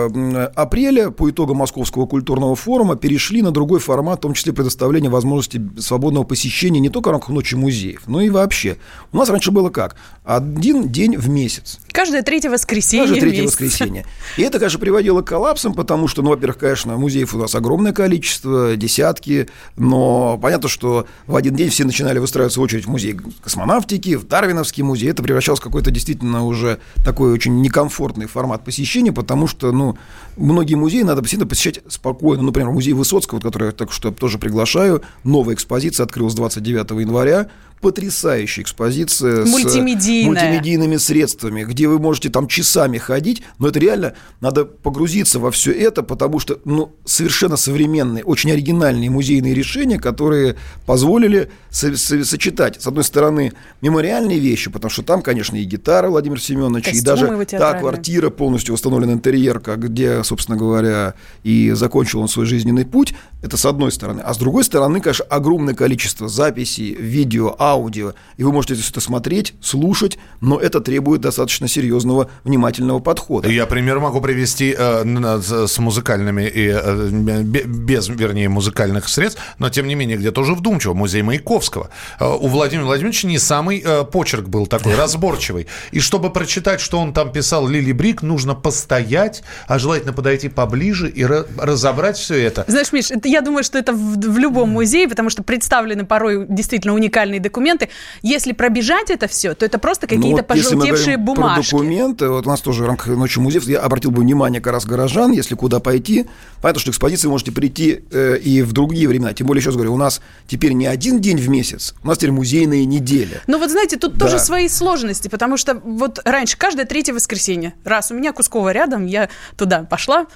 апреля 0.56 1.12
по 1.12 1.30
итогам 1.30 1.57
Московского 1.57 2.06
культурного 2.06 2.56
форума 2.56 2.95
перешли 2.95 3.42
на 3.42 3.51
другой 3.51 3.80
формат, 3.80 4.19
в 4.19 4.21
том 4.21 4.33
числе 4.33 4.54
предоставления 4.54 5.09
возможности 5.09 5.62
свободного 5.80 6.24
посещения 6.24 6.80
не 6.80 6.89
только 6.89 7.09
в 7.09 7.12
рамках 7.12 7.30
ночи 7.30 7.56
музеев, 7.56 8.04
но 8.07 8.21
и 8.21 8.30
вообще. 8.30 8.77
У 9.12 9.18
нас 9.18 9.30
раньше 9.30 9.51
было 9.51 9.69
как? 9.69 9.95
Один 10.24 10.89
день 10.89 11.18
в 11.18 11.30
месяц. 11.30 11.80
Каждое 11.97 12.21
третье 12.21 12.51
воскресенье 12.51 13.07
Каждое 13.07 13.19
третье 13.21 13.44
воскресенье. 13.45 14.05
И 14.38 14.44
это, 14.44 14.59
конечно, 14.59 14.77
приводило 14.77 15.23
к 15.23 15.25
коллапсам, 15.25 15.73
потому 15.73 16.07
что, 16.07 16.21
ну, 16.21 16.29
во-первых, 16.29 16.59
конечно, 16.59 16.95
музеев 16.95 17.33
у 17.33 17.39
нас 17.39 17.55
огромное 17.55 17.91
количество, 17.91 18.75
десятки, 18.75 19.49
но 19.77 20.38
понятно, 20.39 20.69
что 20.69 21.07
в 21.25 21.35
один 21.35 21.55
день 21.55 21.71
все 21.71 21.85
начинали 21.85 22.19
выстраиваться 22.19 22.59
в 22.59 22.63
очередь 22.63 22.85
в 22.85 22.89
музей 22.89 23.17
космонавтики, 23.41 24.15
в 24.15 24.27
Дарвиновский 24.27 24.83
музей. 24.83 25.09
Это 25.09 25.23
превращалось 25.23 25.59
в 25.59 25.63
какой-то 25.63 25.89
действительно 25.89 26.45
уже 26.45 26.77
такой 27.03 27.31
очень 27.31 27.61
некомфортный 27.61 28.27
формат 28.27 28.63
посещения, 28.63 29.11
потому 29.11 29.47
что, 29.47 29.71
ну, 29.71 29.97
многие 30.35 30.75
музеи 30.75 31.01
надо 31.01 31.21
действительно 31.21 31.49
посещать 31.49 31.81
спокойно. 31.88 32.44
Например, 32.44 32.69
музей 32.69 32.94
Высоцкого, 32.94 33.39
который 33.39 33.69
я 33.69 33.71
так 33.71 33.91
что 33.91 34.11
тоже 34.11 34.38
приглашаю, 34.38 35.01
новая 35.23 35.55
экспозиция 35.55 36.03
открылась 36.03 36.35
29 36.35 36.91
января, 37.01 37.49
потрясающая 37.81 38.63
экспозиция 38.63 39.45
с 39.45 39.49
мультимедийными 39.49 40.97
средствами, 40.97 41.63
где 41.63 41.87
вы 41.88 42.00
можете 42.00 42.30
там 42.30 42.48
часами 42.48 42.98
ходить, 42.98 43.44
но 43.60 43.68
это 43.68 43.80
реально 43.80 44.13
надо 44.42 44.66
погрузиться 44.66 45.39
во 45.39 45.51
все 45.51 45.72
это, 45.72 46.04
потому 46.04 46.39
что 46.39 46.60
ну, 46.66 46.92
совершенно 47.06 47.57
современные, 47.57 48.24
очень 48.24 48.51
оригинальные 48.51 49.10
музейные 49.10 49.54
решения, 49.54 50.00
которые 50.00 50.56
позволили 50.86 51.50
со- 51.69 51.95
со- 51.98 52.24
сочетать, 52.25 52.81
с 52.81 52.88
одной 52.88 53.04
стороны, 53.04 53.54
мемориальные 53.81 54.39
вещи, 54.39 54.69
потому 54.69 54.89
что 54.89 55.04
там, 55.04 55.22
конечно, 55.22 55.56
и 55.56 55.63
гитара 55.63 56.10
Владимира 56.10 56.39
Семеновича, 56.39 56.92
и 56.92 57.01
даже 57.01 57.28
та 57.60 57.74
квартира, 57.80 58.30
полностью 58.30 58.74
восстановлен 58.74 59.12
интерьер, 59.12 59.60
как, 59.60 59.80
где, 59.80 60.24
собственно 60.24 60.57
говоря, 60.57 61.13
и 61.44 61.72
закончил 61.72 62.22
он 62.22 62.28
свой 62.28 62.45
жизненный 62.45 62.86
путь, 62.86 63.13
это 63.42 63.57
с 63.57 63.66
одной 63.66 63.92
стороны. 63.92 64.22
А 64.22 64.33
с 64.33 64.38
другой 64.38 64.63
стороны, 64.63 65.01
конечно, 65.01 65.25
огромное 65.25 65.74
количество 65.74 66.28
записей, 66.28 66.94
видео, 66.95 67.56
аудио, 67.60 68.13
и 68.38 68.44
вы 68.44 68.51
можете 68.51 68.75
это 68.75 69.01
смотреть, 69.01 69.54
слушать, 69.62 70.18
но 70.42 70.60
это 70.60 70.80
требует 70.81 71.22
достаточно 71.22 71.68
серьезного, 71.77 72.29
внимательного 72.44 73.00
подхода. 73.00 73.50
Я 73.50 73.68
пример 73.68 74.00
могу 74.00 74.19
привести 74.19 74.75
э, 74.77 75.39
с 75.68 75.77
музыкальными 75.77 76.41
и 76.41 76.69
э, 76.74 77.09
без, 77.09 78.09
вернее, 78.09 78.50
музыкальных 78.50 79.07
средств, 79.07 79.39
но 79.59 79.69
тем 79.69 79.88
не 79.88 79.95
менее 79.95 80.18
где-то 80.18 80.41
уже 80.41 80.53
вдумчиво. 80.53 80.95
Музей 80.95 81.21
Маяковского. 81.21 81.89
Э, 82.19 82.25
у 82.25 82.47
Владимира 82.47 82.85
Владимировича 82.85 83.27
не 83.27 83.38
самый 83.38 83.83
э, 83.85 84.03
почерк 84.06 84.47
был 84.47 84.65
такой 84.65 84.95
разборчивый. 85.01 85.68
И 85.91 86.00
чтобы 86.00 86.31
прочитать, 86.31 86.81
что 86.81 87.00
он 87.00 87.13
там 87.13 87.31
писал 87.31 87.68
Лили 87.68 87.91
Брик, 87.91 88.23
нужно 88.23 88.56
постоять, 88.56 89.44
а 89.68 89.77
желательно 89.77 90.13
подойти 90.13 90.50
поближе 90.50 91.09
и 91.09 91.25
разобрать 91.25 92.18
все 92.18 92.41
это. 92.41 92.65
Знаешь, 92.68 92.91
Миш, 92.91 93.12
это, 93.12 93.27
я 93.27 93.41
думаю, 93.41 93.63
что 93.63 93.77
это 93.77 93.94
в, 93.94 94.18
в 94.18 94.38
любом 94.39 94.69
музее, 94.69 95.07
потому 95.07 95.30
что 95.30 95.44
представлены 95.44 96.06
порой 96.06 96.47
действительно 96.50 96.95
уникальные 96.95 97.39
документы. 97.39 97.89
Если 98.23 98.53
пробежать 98.53 99.12
это 99.12 99.27
все, 99.27 99.53
то 99.53 99.63
это 99.63 99.77
просто 99.77 100.07
какие-то 100.07 100.27
ну, 100.27 100.38
вот 100.38 100.47
пожелтевшие 100.47 101.18
бумажки. 101.18 101.67
Документы, 101.71 102.30
вот 102.30 102.45
у 102.45 102.50
нас 102.50 102.62
тоже 102.62 102.83
в 102.83 102.88
рамках 102.88 103.07
ночи 103.07 103.40
музеев, 103.40 103.66
я 103.66 103.80
обратил 103.80 104.12
бы 104.12 104.21
внимание 104.21 104.62
как 104.62 104.74
раз 104.74 104.86
горожан, 104.86 105.31
если 105.31 105.56
куда 105.56 105.80
пойти. 105.80 106.26
Понятно, 106.62 106.81
что 106.81 106.92
экспозиции 106.92 107.28
можете 107.28 107.52
прийти 107.52 108.04
э, 108.12 108.38
и 108.38 108.62
в 108.62 108.74
другие 108.74 109.07
времена. 109.07 109.33
Тем 109.33 109.47
более, 109.47 109.59
еще 109.59 109.69
раз 109.69 109.76
говорю, 109.76 109.94
у 109.94 109.97
нас 109.97 110.21
теперь 110.47 110.74
не 110.74 110.88
один 110.88 111.19
день 111.19 111.38
в 111.38 111.50
месяц, 111.50 111.94
у 112.04 112.07
нас 112.07 112.18
теперь 112.18 112.31
музейные 112.31 112.86
недели. 112.86 113.42
Ну 113.47 113.59
вот 113.59 113.71
знаете, 113.71 113.97
тут 113.97 114.14
да. 114.14 114.26
тоже 114.26 114.40
свои 114.40 114.68
сложности, 114.68 115.28
потому 115.28 115.57
что 115.57 115.81
вот 115.83 116.19
раньше 116.26 116.57
каждое 116.57 116.86
третье 116.86 117.14
воскресенье, 117.14 117.74
раз 117.83 118.12
у 118.12 118.16
меня 118.16 118.33
Кусково 118.33 118.71
рядом, 118.71 119.06
я 119.06 119.30
туда 119.56 119.83
пошла, 119.83 120.28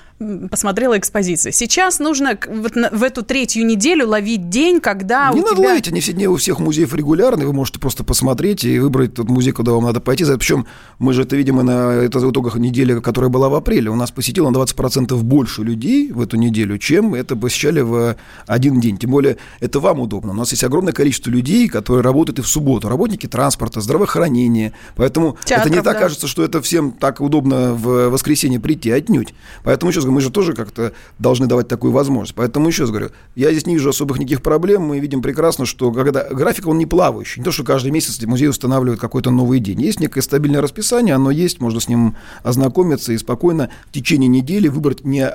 посмотрела 0.50 0.98
экспозиции. 0.98 1.52
Сейчас 1.52 2.00
нужно 2.00 2.38
вот 2.48 2.74
в 2.76 3.04
эту 3.04 3.24
третью 3.24 3.66
неделю 3.66 4.08
ловить 4.08 4.50
день, 4.50 4.80
когда 4.80 5.32
не 5.34 5.42
у 5.42 5.44
надо 5.44 5.56
тебя... 5.56 5.70
ловить, 5.70 5.88
они 5.88 6.02
все 6.02 6.14
дни 6.14 6.28
у 6.28 6.36
всех 6.36 6.60
музеев 6.60 6.94
регулярные, 6.94 7.48
вы 7.48 7.54
можете 7.54 7.80
просто 7.80 8.04
посмотреть 8.04 8.64
и 8.64 8.80
выбрать 8.80 9.16
тот 9.16 9.30
музей, 9.30 9.52
куда 9.52 9.72
вам 9.72 9.86
надо 9.86 10.00
пойти. 10.00 10.26
Причем 10.26 10.68
мы 11.00 11.11
же 11.14 11.24
это 11.24 11.36
видим 11.36 11.60
и 11.60 11.64
на 11.64 11.94
это 11.94 12.20
в 12.20 12.32
итогах 12.32 12.56
недели, 12.56 13.00
которая 13.00 13.30
была 13.30 13.50
в 13.50 13.56
апреле. 13.56 13.90
У 13.90 13.96
нас 13.96 14.12
посетило 14.12 14.50
на 14.50 14.58
20% 14.58 15.16
больше 15.22 15.64
людей 15.64 16.12
в 16.12 16.22
эту 16.22 16.38
неделю, 16.38 16.78
чем 16.78 17.14
это 17.14 17.36
посещали 17.36 17.82
в 17.82 18.16
один 18.48 18.80
день. 18.80 18.98
Тем 18.98 19.12
более, 19.12 19.38
это 19.60 19.80
вам 19.80 20.00
удобно. 20.00 20.32
У 20.32 20.36
нас 20.36 20.52
есть 20.52 20.64
огромное 20.64 20.94
количество 20.94 21.30
людей, 21.30 21.68
которые 21.68 22.04
работают 22.04 22.40
и 22.40 22.42
в 22.42 22.48
субботу. 22.48 22.90
Работники 22.90 23.28
транспорта, 23.28 23.82
здравоохранения. 23.82 24.74
Поэтому 24.96 25.38
Театров, 25.46 25.68
это 25.68 25.76
не 25.76 25.84
так 25.84 25.96
да. 25.96 26.00
кажется, 26.00 26.28
что 26.28 26.44
это 26.44 26.62
всем 26.62 26.92
так 26.92 27.22
удобно 27.22 27.74
в 27.74 28.10
воскресенье 28.10 28.60
прийти, 28.60 28.92
отнюдь. 28.92 29.34
Поэтому 29.64 29.92
сейчас 29.92 30.06
мы 30.06 30.22
же 30.22 30.30
тоже 30.30 30.54
как-то 30.54 30.94
должны 31.20 31.48
давать 31.48 31.68
такую 31.68 31.92
возможность. 31.92 32.36
Поэтому 32.36 32.68
еще 32.68 32.84
раз 32.84 32.92
говорю, 32.92 33.10
я 33.36 33.52
здесь 33.52 33.66
не 33.66 33.74
вижу 33.74 33.90
особых 33.90 34.20
никаких 34.20 34.42
проблем. 34.42 34.84
Мы 34.84 35.00
видим 35.00 35.22
прекрасно, 35.22 35.66
что 35.66 35.92
когда 35.92 36.28
график, 36.30 36.68
он 36.68 36.78
не 36.78 36.86
плавающий. 36.86 37.40
Не 37.42 37.46
то, 37.46 37.52
что 37.52 37.64
каждый 37.64 37.92
месяц 37.92 38.22
музей 38.26 38.48
устанавливает 38.48 39.00
какой-то 39.00 39.32
новый 39.32 39.60
день. 39.60 39.82
Есть 39.82 40.00
некое 40.00 40.22
стабильное 40.22 40.62
расписание, 40.62 41.01
оно 41.10 41.32
есть, 41.32 41.60
можно 41.60 41.80
с 41.80 41.88
ним 41.88 42.16
ознакомиться 42.44 43.14
и 43.14 43.18
спокойно 43.18 43.70
в 43.88 43.92
течение 43.92 44.28
недели 44.28 44.68
выбрать 44.68 45.04
не 45.04 45.32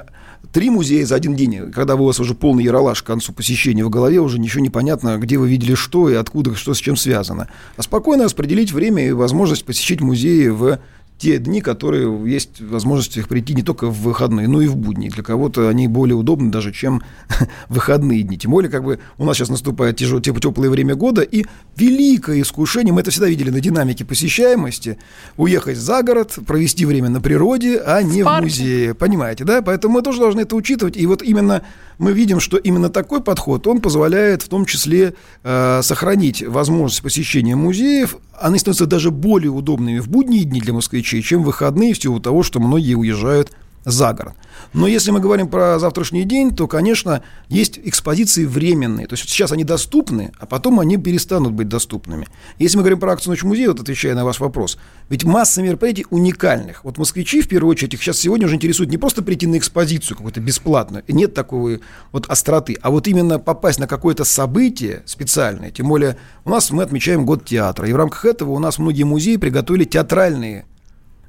три 0.52 0.70
музея 0.70 1.04
за 1.04 1.16
один 1.16 1.34
день, 1.34 1.72
когда 1.72 1.96
у 1.96 2.04
вас 2.04 2.20
уже 2.20 2.34
полный 2.34 2.64
яролаж 2.64 3.02
к 3.02 3.06
концу 3.06 3.32
посещения 3.32 3.84
в 3.84 3.90
голове, 3.90 4.20
уже 4.20 4.38
ничего 4.38 4.62
не 4.62 4.70
понятно, 4.70 5.18
где 5.18 5.38
вы 5.38 5.48
видели 5.48 5.74
что 5.74 6.08
и 6.08 6.14
откуда, 6.14 6.54
что 6.54 6.74
с 6.74 6.78
чем 6.78 6.96
связано. 6.96 7.48
А 7.76 7.82
спокойно 7.82 8.24
распределить 8.24 8.72
время 8.72 9.06
и 9.06 9.12
возможность 9.12 9.64
посещить 9.64 10.00
музеи 10.00 10.48
в 10.48 10.78
те 11.18 11.38
дни, 11.38 11.62
которые 11.62 12.30
есть 12.30 12.60
возможность 12.60 13.16
их 13.16 13.28
прийти 13.28 13.54
не 13.54 13.62
только 13.62 13.86
в 13.86 14.02
выходные, 14.02 14.48
но 14.48 14.60
и 14.60 14.66
в 14.66 14.76
будни. 14.76 15.08
Для 15.08 15.22
кого-то 15.22 15.68
они 15.68 15.88
более 15.88 16.14
удобны 16.14 16.50
даже, 16.50 16.72
чем 16.72 17.02
выходные 17.68 18.22
дни. 18.22 18.36
Тем 18.36 18.50
более, 18.50 18.70
как 18.70 18.84
бы 18.84 18.98
у 19.16 19.24
нас 19.24 19.36
сейчас 19.36 19.48
наступает 19.48 19.96
тяжелое, 19.96 20.22
теплое 20.22 20.68
время 20.68 20.94
года, 20.94 21.22
и 21.22 21.46
великое 21.76 22.42
искушение, 22.42 22.92
мы 22.92 23.00
это 23.00 23.10
всегда 23.10 23.28
видели 23.28 23.48
на 23.48 23.60
динамике 23.60 24.04
посещаемости, 24.04 24.98
уехать 25.38 25.78
за 25.78 26.02
город, 26.02 26.38
провести 26.46 26.84
время 26.84 27.08
на 27.08 27.20
природе, 27.22 27.78
а 27.78 28.02
не 28.02 28.22
в, 28.22 28.26
в 28.26 28.42
музее. 28.42 28.94
Понимаете, 28.94 29.44
да? 29.44 29.62
Поэтому 29.62 29.94
мы 29.94 30.02
тоже 30.02 30.20
должны 30.20 30.42
это 30.42 30.54
учитывать. 30.54 30.98
И 30.98 31.06
вот 31.06 31.22
именно 31.22 31.62
мы 31.98 32.12
видим, 32.12 32.40
что 32.40 32.58
именно 32.58 32.90
такой 32.90 33.22
подход, 33.22 33.66
он 33.66 33.80
позволяет 33.80 34.42
в 34.42 34.48
том 34.48 34.66
числе 34.66 35.14
э, 35.42 35.80
сохранить 35.82 36.46
возможность 36.46 37.02
посещения 37.02 37.56
музеев. 37.56 38.16
Они 38.38 38.58
становятся 38.58 38.84
даже 38.84 39.10
более 39.10 39.50
удобными 39.50 39.98
в 39.98 40.08
будние 40.08 40.44
дни 40.44 40.60
для 40.60 40.74
москвичей, 40.74 41.05
чем 41.06 41.42
в 41.42 41.46
выходные, 41.46 41.94
в 41.94 42.02
силу 42.02 42.20
того, 42.20 42.42
что 42.42 42.60
многие 42.60 42.94
уезжают 42.94 43.52
за 43.86 44.12
город. 44.12 44.34
Но 44.72 44.88
если 44.88 45.12
мы 45.12 45.20
говорим 45.20 45.48
про 45.48 45.78
завтрашний 45.78 46.24
день, 46.24 46.54
то, 46.54 46.66
конечно, 46.66 47.22
есть 47.48 47.78
экспозиции 47.84 48.44
временные. 48.44 49.06
То 49.06 49.14
есть 49.14 49.28
сейчас 49.28 49.52
они 49.52 49.62
доступны, 49.62 50.32
а 50.40 50.46
потом 50.46 50.80
они 50.80 50.96
перестанут 50.96 51.52
быть 51.52 51.68
доступными. 51.68 52.26
Если 52.58 52.76
мы 52.76 52.82
говорим 52.82 52.98
про 52.98 53.12
акцию 53.12 53.30
«Ночь 53.30 53.44
музея», 53.44 53.68
вот 53.68 53.80
отвечая 53.80 54.16
на 54.16 54.24
ваш 54.24 54.40
вопрос, 54.40 54.76
ведь 55.08 55.22
масса 55.22 55.62
мероприятий 55.62 56.04
уникальных. 56.10 56.82
Вот 56.84 56.98
москвичи, 56.98 57.40
в 57.40 57.48
первую 57.48 57.70
очередь, 57.70 57.94
их 57.94 58.02
сейчас 58.02 58.18
сегодня 58.18 58.46
уже 58.46 58.56
интересует 58.56 58.90
не 58.90 58.98
просто 58.98 59.22
прийти 59.22 59.46
на 59.46 59.56
экспозицию 59.56 60.16
какую-то 60.16 60.40
бесплатную, 60.40 61.04
нет 61.06 61.32
такой 61.32 61.80
вот 62.10 62.26
остроты, 62.26 62.76
а 62.82 62.90
вот 62.90 63.06
именно 63.06 63.38
попасть 63.38 63.78
на 63.78 63.86
какое-то 63.86 64.24
событие 64.24 65.02
специальное. 65.06 65.70
Тем 65.70 65.88
более 65.88 66.18
у 66.44 66.50
нас 66.50 66.72
мы 66.72 66.82
отмечаем 66.82 67.24
год 67.24 67.44
театра, 67.44 67.88
и 67.88 67.92
в 67.92 67.96
рамках 67.96 68.24
этого 68.24 68.50
у 68.50 68.58
нас 68.58 68.78
многие 68.78 69.04
музеи 69.04 69.36
приготовили 69.36 69.84
театральные 69.84 70.66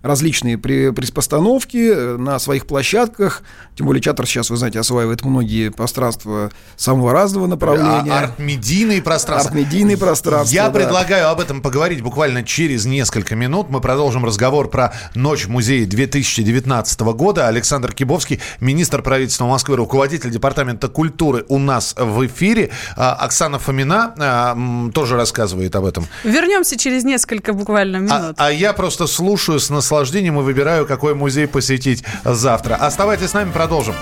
различные 0.02 0.58
приспостановки 0.58 1.92
э, 1.92 2.18
на 2.18 2.40
своих 2.40 2.66
площадках. 2.66 3.44
Тем 3.76 3.88
более 3.88 4.02
театр 4.02 4.26
сейчас, 4.26 4.50
вы 4.50 4.58
знаете, 4.58 4.80
осваивает 4.80 5.24
многие 5.26 5.70
пространства 5.70 6.52
самого 6.76 7.12
разного 7.12 7.48
направления. 7.48 8.12
А, 8.12 8.20
арт-медийные 8.20 9.02
пространства. 9.02 9.52
Арт-медийные 9.52 9.98
пространства, 9.98 10.56
Я 10.56 10.70
да. 10.70 10.72
предлагаю 10.72 11.30
об 11.30 11.40
этом 11.40 11.62
поговорить 11.62 12.02
буквально 12.02 12.44
через 12.44 12.86
несколько 12.86 13.36
минут. 13.36 13.70
Мы 13.70 13.82
продолжим 13.82 14.26
разговор 14.26 14.70
про 14.70 14.94
Ночь 15.16 15.48
музея 15.48 15.86
2019 15.86 17.00
года. 17.02 17.48
Александр 17.48 17.94
Кибовский, 17.94 18.40
министр 18.60 19.02
правительства 19.02 19.46
Москвы, 19.46 19.76
руководитель 19.76 20.32
департамента 20.32 20.88
культуры 20.88 21.46
у 21.50 21.60
нас 21.60 21.96
в 21.98 22.26
эфире. 22.28 22.72
А, 22.96 23.14
Оксана 23.14 23.60
Фомина 23.60 24.14
а, 24.18 24.90
тоже 24.94 25.16
рассказывает 25.16 25.76
об 25.76 25.86
этом. 25.86 26.08
Вернемся 26.24 26.78
через 26.78 27.04
несколько 27.04 27.54
буквально 27.54 27.98
минут. 27.98 28.36
А, 28.38 28.48
а 28.48 28.52
я 28.52 28.74
просто 28.74 29.08
слушаю 29.08 29.60
с 29.60 29.70
наслаждением 29.70 29.87
наслаждением 29.88 30.38
и 30.38 30.44
выбираю, 30.44 30.86
какой 30.86 31.16
музей 31.16 31.48
посетить 31.48 32.04
завтра. 32.26 32.76
Оставайтесь 32.76 33.30
с 33.30 33.34
нами, 33.34 33.52
продолжим. 33.52 33.96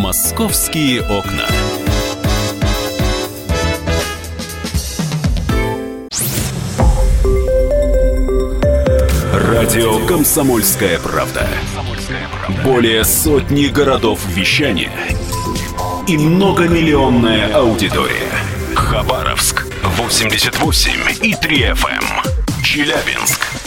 Московские 0.00 1.02
окна. 1.02 1.46
Радио 9.34 10.06
«Комсомольская 10.06 10.98
правда». 10.98 11.46
Более 12.64 13.04
сотни 13.04 13.66
городов 13.66 14.20
вещания 14.26 14.90
и 16.08 16.16
многомиллионная 16.16 17.52
аудитория. 17.54 18.32
Хабаровск 18.74 19.66
88 19.98 20.92
и 21.22 21.34
3 21.34 21.56
FM. 21.58 22.04
Челябинск 22.64 23.41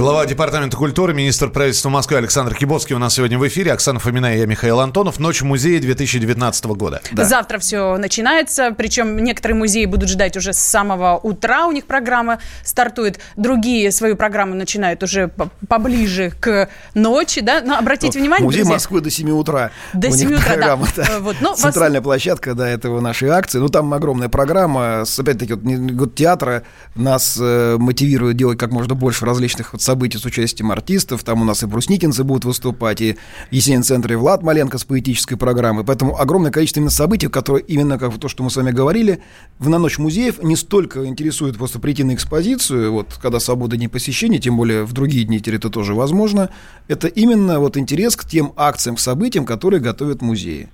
Глава 0.00 0.24
Департамента 0.24 0.78
культуры, 0.78 1.12
министр 1.12 1.50
правительства 1.50 1.90
Москвы 1.90 2.16
Александр 2.16 2.54
Кибоцкий 2.54 2.96
у 2.96 2.98
нас 2.98 3.12
сегодня 3.12 3.38
в 3.38 3.46
эфире. 3.46 3.74
Оксана 3.74 4.00
Фомина 4.00 4.34
и 4.34 4.38
я, 4.38 4.46
Михаил 4.46 4.80
Антонов. 4.80 5.18
Ночь 5.18 5.42
музея 5.42 5.78
2019 5.78 6.64
года. 6.68 7.02
Да. 7.12 7.26
Завтра 7.26 7.58
все 7.58 7.98
начинается. 7.98 8.74
Причем 8.74 9.18
некоторые 9.18 9.58
музеи 9.58 9.84
будут 9.84 10.08
ждать 10.08 10.38
уже 10.38 10.54
с 10.54 10.58
самого 10.58 11.20
утра. 11.22 11.66
У 11.66 11.72
них 11.72 11.84
программа 11.84 12.38
стартует. 12.64 13.20
Другие 13.36 13.92
свою 13.92 14.16
программу 14.16 14.54
начинают 14.54 15.02
уже 15.02 15.30
поближе 15.68 16.30
к 16.30 16.70
ночи. 16.94 17.42
Да? 17.42 17.60
Но 17.60 17.76
обратите 17.76 18.18
ну, 18.20 18.22
внимание, 18.22 18.46
Музей 18.46 18.60
друзья, 18.60 18.76
Москвы 18.76 19.02
до 19.02 19.10
7 19.10 19.30
утра. 19.32 19.70
До 19.92 20.10
7 20.10 20.32
утра, 20.32 20.46
программа, 20.46 20.86
да. 20.96 21.04
да. 21.04 21.18
Вот, 21.20 21.36
ну, 21.42 21.54
Центральная 21.54 22.00
вас... 22.00 22.04
площадка 22.04 22.54
до 22.54 22.64
этого 22.64 23.00
нашей 23.00 23.28
акции. 23.28 23.58
Ну, 23.58 23.68
там 23.68 23.92
огромная 23.92 24.30
программа. 24.30 25.02
Опять-таки, 25.02 25.52
вот, 25.52 25.62
год 25.62 26.14
театра 26.14 26.62
нас 26.94 27.36
э, 27.38 27.76
мотивирует 27.78 28.38
делать 28.38 28.58
как 28.58 28.70
можно 28.72 28.94
больше 28.94 29.26
различных 29.26 29.74
вот, 29.74 29.89
событий 29.90 30.18
с 30.18 30.24
участием 30.24 30.70
артистов. 30.70 31.24
Там 31.24 31.42
у 31.42 31.44
нас 31.44 31.64
и 31.64 31.66
брусникинцы 31.66 32.22
будут 32.22 32.44
выступать, 32.44 33.00
и 33.00 33.16
Есенин 33.50 33.82
центр, 33.82 34.12
и 34.12 34.14
Влад 34.14 34.42
Маленко 34.44 34.78
с 34.78 34.84
поэтической 34.84 35.36
программой. 35.36 35.82
Поэтому 35.84 36.16
огромное 36.16 36.52
количество 36.52 36.78
именно 36.78 36.92
событий, 36.92 37.26
которые 37.26 37.64
именно 37.64 37.98
как 37.98 38.16
то, 38.18 38.28
что 38.28 38.44
мы 38.44 38.50
с 38.50 38.56
вами 38.56 38.70
говорили, 38.70 39.20
в 39.58 39.68
на 39.68 39.78
ночь 39.78 39.98
музеев 39.98 40.40
не 40.44 40.54
столько 40.54 41.06
интересует 41.06 41.56
просто 41.56 41.80
прийти 41.80 42.04
на 42.04 42.14
экспозицию, 42.14 42.92
вот 42.92 43.18
когда 43.20 43.40
свобода 43.40 43.76
не 43.76 43.88
посещения, 43.88 44.38
тем 44.38 44.56
более 44.56 44.84
в 44.84 44.92
другие 44.92 45.24
дни 45.24 45.42
это 45.44 45.70
тоже 45.70 45.94
возможно. 45.94 46.50
Это 46.86 47.08
именно 47.08 47.58
вот 47.58 47.76
интерес 47.76 48.14
к 48.14 48.24
тем 48.24 48.52
акциям, 48.54 48.94
к 48.94 49.00
событиям, 49.00 49.44
которые 49.44 49.80
готовят 49.80 50.22
музеи. 50.22 50.68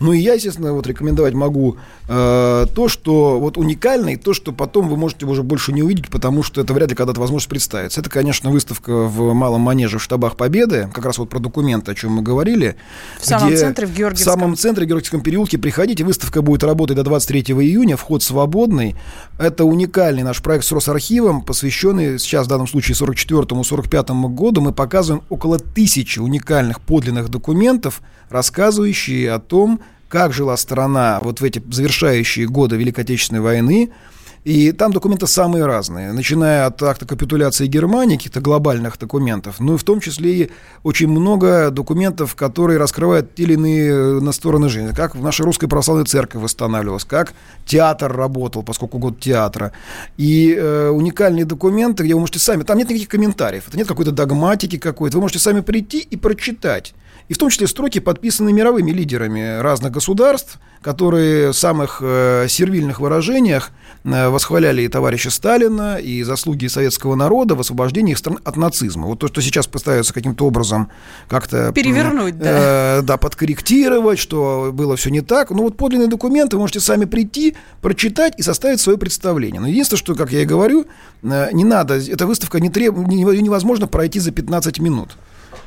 Ну 0.00 0.14
и 0.14 0.18
я, 0.18 0.32
естественно, 0.32 0.72
вот 0.72 0.86
рекомендовать 0.86 1.34
могу 1.34 1.76
э, 2.08 2.66
то, 2.74 2.88
что 2.88 3.38
вот 3.38 3.58
уникально, 3.58 4.14
и 4.14 4.16
то, 4.16 4.32
что 4.32 4.50
потом 4.52 4.88
вы 4.88 4.96
можете 4.96 5.26
уже 5.26 5.42
больше 5.42 5.74
не 5.74 5.82
увидеть, 5.82 6.08
потому 6.08 6.42
что 6.42 6.62
это 6.62 6.72
вряд 6.72 6.88
ли 6.88 6.96
когда-то 6.96 7.20
возможность 7.20 7.50
представится. 7.50 8.00
Это, 8.00 8.08
конечно, 8.08 8.50
выставка 8.50 8.90
в 8.90 9.34
Малом 9.34 9.60
Манеже 9.60 9.98
в 9.98 10.02
штабах 10.02 10.36
Победы, 10.36 10.88
как 10.94 11.04
раз 11.04 11.18
вот 11.18 11.28
про 11.28 11.38
документы, 11.38 11.92
о 11.92 11.94
чем 11.94 12.12
мы 12.12 12.22
говорили. 12.22 12.76
В 13.20 13.26
самом 13.26 13.54
центре, 13.54 13.86
в 13.86 13.94
Георгиевском. 13.94 14.32
В 14.32 14.34
самом 14.34 14.56
центре, 14.56 14.86
в 14.86 14.88
Георгиевском 14.88 15.20
переулке. 15.20 15.58
Приходите, 15.58 16.02
выставка 16.02 16.40
будет 16.40 16.64
работать 16.64 16.96
до 16.96 17.02
23 17.02 17.42
июня, 17.42 17.98
вход 17.98 18.22
свободный. 18.22 18.96
Это 19.38 19.66
уникальный 19.66 20.22
наш 20.22 20.42
проект 20.42 20.64
с 20.64 20.72
Росархивом, 20.72 21.42
посвященный 21.42 22.18
сейчас 22.18 22.46
в 22.46 22.48
данном 22.48 22.66
случае 22.66 22.96
44-45 22.96 24.28
году. 24.34 24.62
Мы 24.62 24.72
показываем 24.72 25.22
около 25.28 25.58
тысячи 25.58 26.18
уникальных 26.18 26.80
подлинных 26.80 27.28
документов, 27.28 28.00
рассказывающие 28.30 29.30
о 29.30 29.38
том, 29.38 29.80
как 30.10 30.32
жила 30.34 30.56
страна 30.56 31.20
вот 31.22 31.40
в 31.40 31.44
эти 31.44 31.62
завершающие 31.70 32.46
годы 32.46 32.76
Великой 32.76 33.04
Отечественной 33.04 33.40
войны. 33.40 33.90
И 34.42 34.72
там 34.72 34.90
документы 34.90 35.26
самые 35.26 35.66
разные, 35.66 36.12
начиная 36.12 36.64
от 36.64 36.82
акта 36.82 37.04
капитуляции 37.04 37.66
Германии, 37.66 38.16
каких-то 38.16 38.40
глобальных 38.40 38.98
документов, 38.98 39.56
ну 39.60 39.74
и 39.74 39.76
в 39.76 39.84
том 39.84 40.00
числе 40.00 40.32
и 40.32 40.50
очень 40.82 41.08
много 41.08 41.70
документов, 41.70 42.34
которые 42.36 42.78
раскрывают 42.78 43.34
те 43.34 43.42
или 43.42 43.52
иные 43.52 43.90
э, 43.90 44.20
на 44.20 44.32
стороны 44.32 44.70
жизни, 44.70 44.94
как 44.94 45.14
в 45.14 45.22
нашей 45.22 45.42
русской 45.44 45.66
православной 45.66 46.06
церкви 46.06 46.38
восстанавливалась, 46.38 47.04
как 47.04 47.34
театр 47.66 48.10
работал, 48.10 48.62
поскольку 48.62 48.96
год 48.96 49.20
театра. 49.20 49.72
И 50.16 50.54
э, 50.54 50.88
уникальные 50.88 51.44
документы, 51.44 52.04
где 52.04 52.14
вы 52.14 52.20
можете 52.20 52.38
сами, 52.38 52.62
там 52.62 52.78
нет 52.78 52.88
никаких 52.88 53.08
комментариев, 53.08 53.68
это 53.68 53.76
нет 53.76 53.88
какой-то 53.88 54.10
догматики 54.10 54.78
какой-то, 54.78 55.18
вы 55.18 55.20
можете 55.20 55.38
сами 55.38 55.60
прийти 55.60 55.98
и 55.98 56.16
прочитать 56.16 56.94
и 57.30 57.32
в 57.32 57.38
том 57.38 57.48
числе 57.48 57.68
строки 57.68 58.00
подписаны 58.00 58.52
мировыми 58.52 58.90
лидерами 58.90 59.60
разных 59.60 59.92
государств, 59.92 60.58
которые 60.82 61.52
в 61.52 61.56
самых 61.56 61.98
э, 62.02 62.46
сервильных 62.48 62.98
выражениях 62.98 63.70
э, 64.02 64.28
восхваляли 64.28 64.82
и 64.82 64.88
товарища 64.88 65.30
Сталина, 65.30 65.94
и 65.94 66.24
заслуги 66.24 66.66
советского 66.66 67.14
народа 67.14 67.54
в 67.54 67.60
освобождении 67.60 68.10
их 68.12 68.18
стран 68.18 68.40
от 68.42 68.56
нацизма. 68.56 69.06
Вот 69.06 69.20
то, 69.20 69.28
что 69.28 69.40
сейчас 69.42 69.68
пытаются 69.68 70.12
каким-то 70.12 70.44
образом 70.44 70.90
как-то... 71.28 71.70
Перевернуть, 71.72 72.36
да. 72.36 72.98
Э, 72.98 73.02
да, 73.02 73.16
подкорректировать, 73.16 74.18
что 74.18 74.70
было 74.72 74.96
все 74.96 75.10
не 75.10 75.20
так. 75.20 75.50
Ну 75.50 75.62
вот 75.62 75.76
подлинные 75.76 76.08
документы 76.08 76.56
вы 76.56 76.62
можете 76.62 76.80
сами 76.80 77.04
прийти, 77.04 77.54
прочитать 77.80 78.34
и 78.38 78.42
составить 78.42 78.80
свое 78.80 78.98
представление. 78.98 79.60
Но 79.60 79.68
единственное, 79.68 80.00
что, 80.00 80.16
как 80.16 80.32
я 80.32 80.42
и 80.42 80.44
говорю, 80.44 80.86
э, 81.22 81.50
не 81.52 81.62
надо, 81.62 81.94
эта 81.94 82.26
выставка 82.26 82.58
не 82.58 82.70
треб... 82.70 82.96
невозможно 82.96 83.86
пройти 83.86 84.18
за 84.18 84.32
15 84.32 84.80
минут 84.80 85.10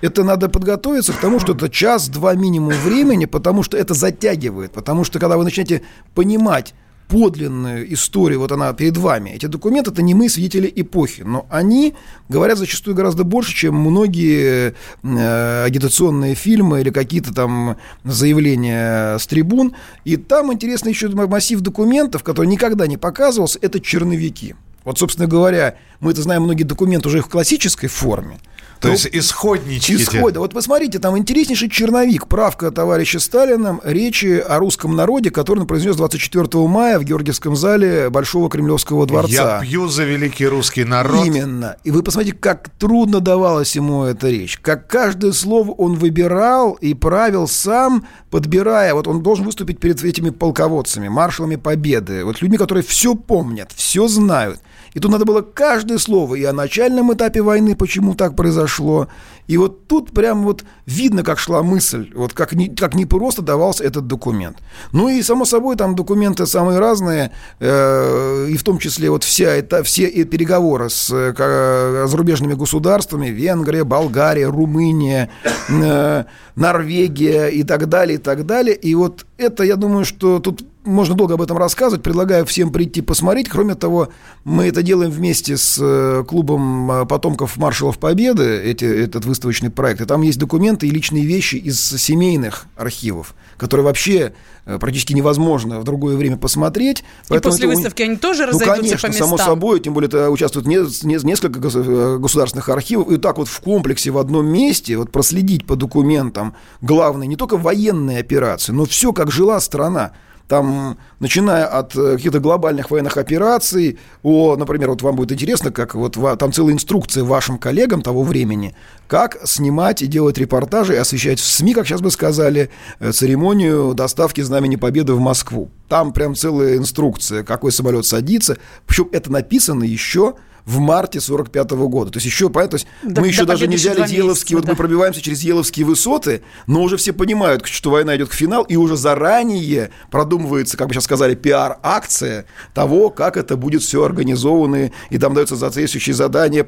это 0.04 0.26
надо 0.26 0.50
подготовиться 0.50 1.14
к 1.14 1.18
тому, 1.22 1.40
что 1.40 1.54
это 1.54 1.70
час-два 1.70 2.34
минимум 2.36 2.74
времени, 2.74 3.24
потому 3.24 3.64
что 3.64 3.78
это 3.78 3.94
затягивает. 3.94 4.74
Потому 4.74 5.06
что 5.06 5.18
когда 5.18 5.38
вы 5.38 5.46
начнете 5.46 5.82
понимать, 6.14 6.74
подлинную 7.08 7.94
историю, 7.94 8.40
вот 8.40 8.52
она 8.52 8.74
перед 8.74 8.98
вами. 8.98 9.32
Эти 9.32 9.46
документы 9.46 9.92
это 9.92 10.02
не 10.02 10.14
мы, 10.14 10.30
свидетели 10.30 10.72
эпохи, 10.76 11.22
но 11.22 11.46
они 11.50 11.94
говорят 12.28 12.58
зачастую 12.58 12.96
гораздо 12.96 13.24
больше, 13.24 13.54
чем 13.54 13.76
многие 13.76 14.74
э, 15.04 15.64
агитационные 15.66 16.34
фильмы 16.34 16.82
или 16.82 16.90
какие-то 16.90 17.34
там 17.34 17.78
заявления 18.04 19.18
с 19.18 19.28
трибун. 19.28 19.76
И 20.06 20.18
там 20.18 20.52
интересный 20.52 20.92
еще 20.92 21.08
массив 21.10 21.62
документов, 21.62 22.24
который 22.24 22.48
никогда 22.48 22.88
не 22.88 22.98
показывался, 22.98 23.60
это 23.62 23.80
черновики. 23.80 24.56
Вот, 24.84 24.98
собственно 24.98 25.28
говоря, 25.28 25.76
мы 26.00 26.12
это 26.12 26.22
знаем 26.22 26.44
многие 26.44 26.64
документы 26.64 27.08
уже 27.10 27.22
в 27.22 27.28
классической 27.28 27.88
форме. 27.88 28.40
То 28.84 28.90
ну, 28.90 28.96
есть 28.96 29.08
исходнички. 29.14 29.96
Исходы. 29.96 30.42
Вот 30.42 30.54
посмотрите, 30.54 31.00
там 31.00 31.18
интереснейший 31.18 31.70
черновик, 31.70 32.28
правка 32.28 32.70
товарища 32.70 33.18
Сталина, 33.18 33.80
речи 33.86 34.44
о 34.46 34.60
русском 34.60 34.94
народе, 34.94 35.32
который 35.32 35.60
он 35.60 35.68
произнес 35.68 35.96
24 35.96 36.68
мая 36.68 37.00
в 37.00 37.06
Георгиевском 37.06 37.56
зале 37.56 38.10
Большого 38.10 38.50
Кремлевского 38.50 39.06
дворца. 39.06 39.32
Я 39.32 39.60
пью 39.62 39.88
за 39.88 40.04
великий 40.04 40.48
русский 40.48 40.84
народ. 40.84 41.26
Именно. 41.26 41.78
И 41.86 41.92
вы 41.92 42.04
посмотрите, 42.04 42.36
как 42.38 42.68
трудно 42.78 43.22
давалась 43.22 43.74
ему 43.74 44.04
эта 44.04 44.28
речь. 44.28 44.58
Как 44.58 44.86
каждое 44.88 45.32
слово 45.32 45.72
он 45.72 45.96
выбирал 45.96 46.74
и 46.74 46.94
правил 46.94 47.48
сам, 47.48 48.06
подбирая. 48.32 48.94
Вот 48.96 49.08
он 49.08 49.24
должен 49.24 49.46
выступить 49.46 49.80
перед 49.80 50.04
этими 50.04 50.30
полководцами, 50.30 51.08
маршалами 51.08 51.56
Победы. 51.56 52.26
Вот 52.26 52.42
людьми, 52.42 52.58
которые 52.58 52.84
все 52.84 53.16
помнят, 53.16 53.72
все 53.74 54.10
знают. 54.10 54.60
И 54.94 55.00
тут 55.00 55.12
надо 55.12 55.26
было 55.26 55.42
каждое 55.42 55.98
слово 55.98 56.36
и 56.36 56.44
о 56.44 56.54
начальном 56.54 57.14
этапе 57.14 57.42
войны, 57.42 57.76
почему 57.76 58.14
так 58.14 58.36
произошло. 58.36 59.08
И 59.48 59.58
вот 59.58 59.88
тут 59.88 60.12
прям 60.12 60.44
вот 60.44 60.64
видно, 60.86 61.24
как 61.24 61.40
шла 61.40 61.64
мысль, 61.64 62.12
вот 62.16 62.34
как 62.34 62.54
не, 62.54 62.70
как 62.70 62.96
не 62.96 63.06
просто 63.06 63.42
давался 63.42 63.84
этот 63.84 64.08
документ. 64.08 64.58
Ну 64.92 65.10
и, 65.10 65.22
само 65.22 65.46
собой, 65.46 65.76
там 65.76 65.96
документы 65.96 66.46
самые 66.46 66.80
разные, 66.80 67.32
э, 67.60 68.48
и 68.50 68.56
в 68.56 68.64
том 68.64 68.78
числе 68.80 69.10
вот 69.10 69.24
вся 69.24 69.50
это, 69.50 69.84
все 69.84 70.08
переговоры 70.26 70.90
с 70.90 71.12
э, 71.12 72.06
зарубежными 72.08 72.54
государствами, 72.54 73.28
Венгрия, 73.28 73.84
Болгария, 73.84 74.48
Румыния, 74.48 75.30
э, 75.70 76.24
Норвегия 76.56 77.48
и 77.48 77.64
так 77.64 77.90
далее, 77.90 78.16
и 78.16 78.22
так 78.22 78.46
далее. 78.46 78.76
И 78.76 78.96
вот 78.96 79.26
это, 79.38 79.64
я 79.64 79.76
думаю, 79.76 80.06
что 80.06 80.40
тут 80.40 80.64
можно 80.86 81.16
долго 81.16 81.36
об 81.36 81.42
этом 81.42 81.58
рассказывать. 81.58 82.04
Предлагаю 82.04 82.46
всем 82.46 82.72
прийти 82.72 83.02
посмотреть. 83.02 83.50
Кроме 83.50 83.76
того, 83.76 84.10
мы 84.44 84.66
это 84.68 84.84
делаем 84.84 85.12
вместе 85.12 85.58
с 85.58 85.78
э, 85.80 86.24
клубом 86.28 86.92
э, 86.92 87.06
потомков 87.06 87.58
маршалов 87.58 87.98
Победы, 88.00 88.62
эти, 88.62 88.86
этот 88.86 89.26
выставочный 89.26 89.70
проект. 89.70 90.02
И 90.02 90.06
там 90.06 90.22
есть 90.22 90.40
документы 90.40 90.88
и 90.88 90.90
личные 90.90 91.26
вещи 91.26 91.56
из 91.56 91.80
семейных 91.80 92.66
архивов, 92.76 93.34
которые 93.58 93.86
вообще 93.86 94.34
э, 94.66 94.78
практически 94.78 95.14
невозможно 95.14 95.80
в 95.80 95.84
другое 95.84 96.18
время 96.18 96.38
посмотреть. 96.38 97.04
И 97.30 97.40
после 97.40 97.68
выставки 97.68 98.04
они 98.04 98.18
тоже 98.18 98.46
разойдутся 98.46 98.76
ну, 98.76 98.82
конечно, 98.82 99.08
по 99.08 99.12
местам? 99.12 99.28
само 99.28 99.38
собой, 99.38 99.80
тем 99.80 99.94
более 99.94 100.08
это 100.08 100.30
участвуют 100.30 100.68
не, 100.68 100.78
не, 101.06 101.26
несколько 101.26 101.60
государственных 101.60 102.70
архивов, 102.70 103.12
и 103.12 103.18
так 103.18 103.38
вот 103.38 103.48
в 103.48 103.60
комплексе 103.62 104.12
в 104.12 104.18
одном 104.18 104.46
месте 104.48 104.98
вот 104.98 105.12
проследить 105.12 105.66
по 105.66 105.76
документам 105.76 106.56
главные 106.82 107.28
не 107.28 107.36
только 107.36 107.58
военные 107.58 108.20
операции, 108.20 108.74
но 108.74 108.86
все, 108.86 109.14
как 109.14 109.32
жила 109.32 109.60
страна 109.60 110.12
там, 110.48 110.98
начиная 111.20 111.66
от 111.66 111.96
э, 111.96 112.18
каких-то 112.18 112.40
глобальных 112.40 112.92
военных 112.92 113.18
операций, 113.18 113.98
о, 114.24 114.56
например, 114.56 114.90
вот 114.90 115.02
вам 115.02 115.16
будет 115.16 115.32
интересно, 115.32 115.72
как 115.72 115.96
вот 115.96 116.18
там 116.40 116.52
целая 116.52 116.74
инструкция 116.74 117.24
вашим 117.24 117.58
коллегам 117.58 118.02
того 118.02 118.24
времени, 118.24 118.76
как 119.08 119.38
снимать 119.46 120.02
и 120.02 120.08
делать 120.08 120.38
репортажи 120.38 120.94
и 120.94 120.98
освещать 120.98 121.40
в 121.40 121.46
СМИ, 121.46 121.74
как 121.74 121.88
сейчас 121.88 122.02
бы 122.02 122.12
сказали, 122.12 122.70
э, 123.00 123.12
церемонию 123.12 123.94
доставки 123.94 124.42
Знамени 124.42 124.76
Победы 124.76 125.14
в 125.14 125.20
Москву. 125.20 125.70
Там 125.88 126.14
прям 126.14 126.36
целая 126.36 126.78
инструкция, 126.78 127.44
какой 127.44 127.72
самолет 127.72 128.06
садится. 128.06 128.58
Причем 128.86 129.10
это 129.12 129.32
написано 129.32 129.84
еще 129.84 130.36
в 130.66 130.80
марте 130.80 131.20
45 131.20 131.72
-го 131.72 131.88
года. 131.88 132.12
То 132.12 132.18
есть 132.18 132.26
еще, 132.26 132.50
понятно, 132.50 132.78
то 132.78 132.84
есть 132.84 132.88
да, 133.04 133.22
мы 133.22 133.28
еще 133.28 133.46
даже 133.46 133.68
не 133.68 133.76
взяли 133.76 134.04
Еловские, 134.14 134.58
вот 134.58 134.66
да. 134.66 134.72
мы 134.72 134.78
пробиваемся 134.78 135.22
через 135.22 135.42
Еловские 135.44 135.86
высоты, 135.86 136.42
но 136.68 136.82
уже 136.82 136.98
все 136.98 137.14
понимают, 137.14 137.66
что 137.66 137.92
война 137.92 138.16
идет 138.16 138.30
к 138.30 138.34
финалу, 138.34 138.64
и 138.66 138.76
уже 138.76 138.96
заранее 138.96 139.92
продумывается, 140.12 140.78
как 140.78 140.88
бы 140.88 140.94
сейчас 140.94 141.04
сказали, 141.04 141.36
пиар-акция 141.36 142.46
того, 142.74 143.10
как 143.10 143.38
это 143.38 143.58
будет 143.58 143.82
все 143.82 144.04
организовано, 144.04 144.92
и 145.10 145.18
там 145.18 145.34
даются 145.34 145.56
соответствующие 145.56 146.14
задания 146.14 146.66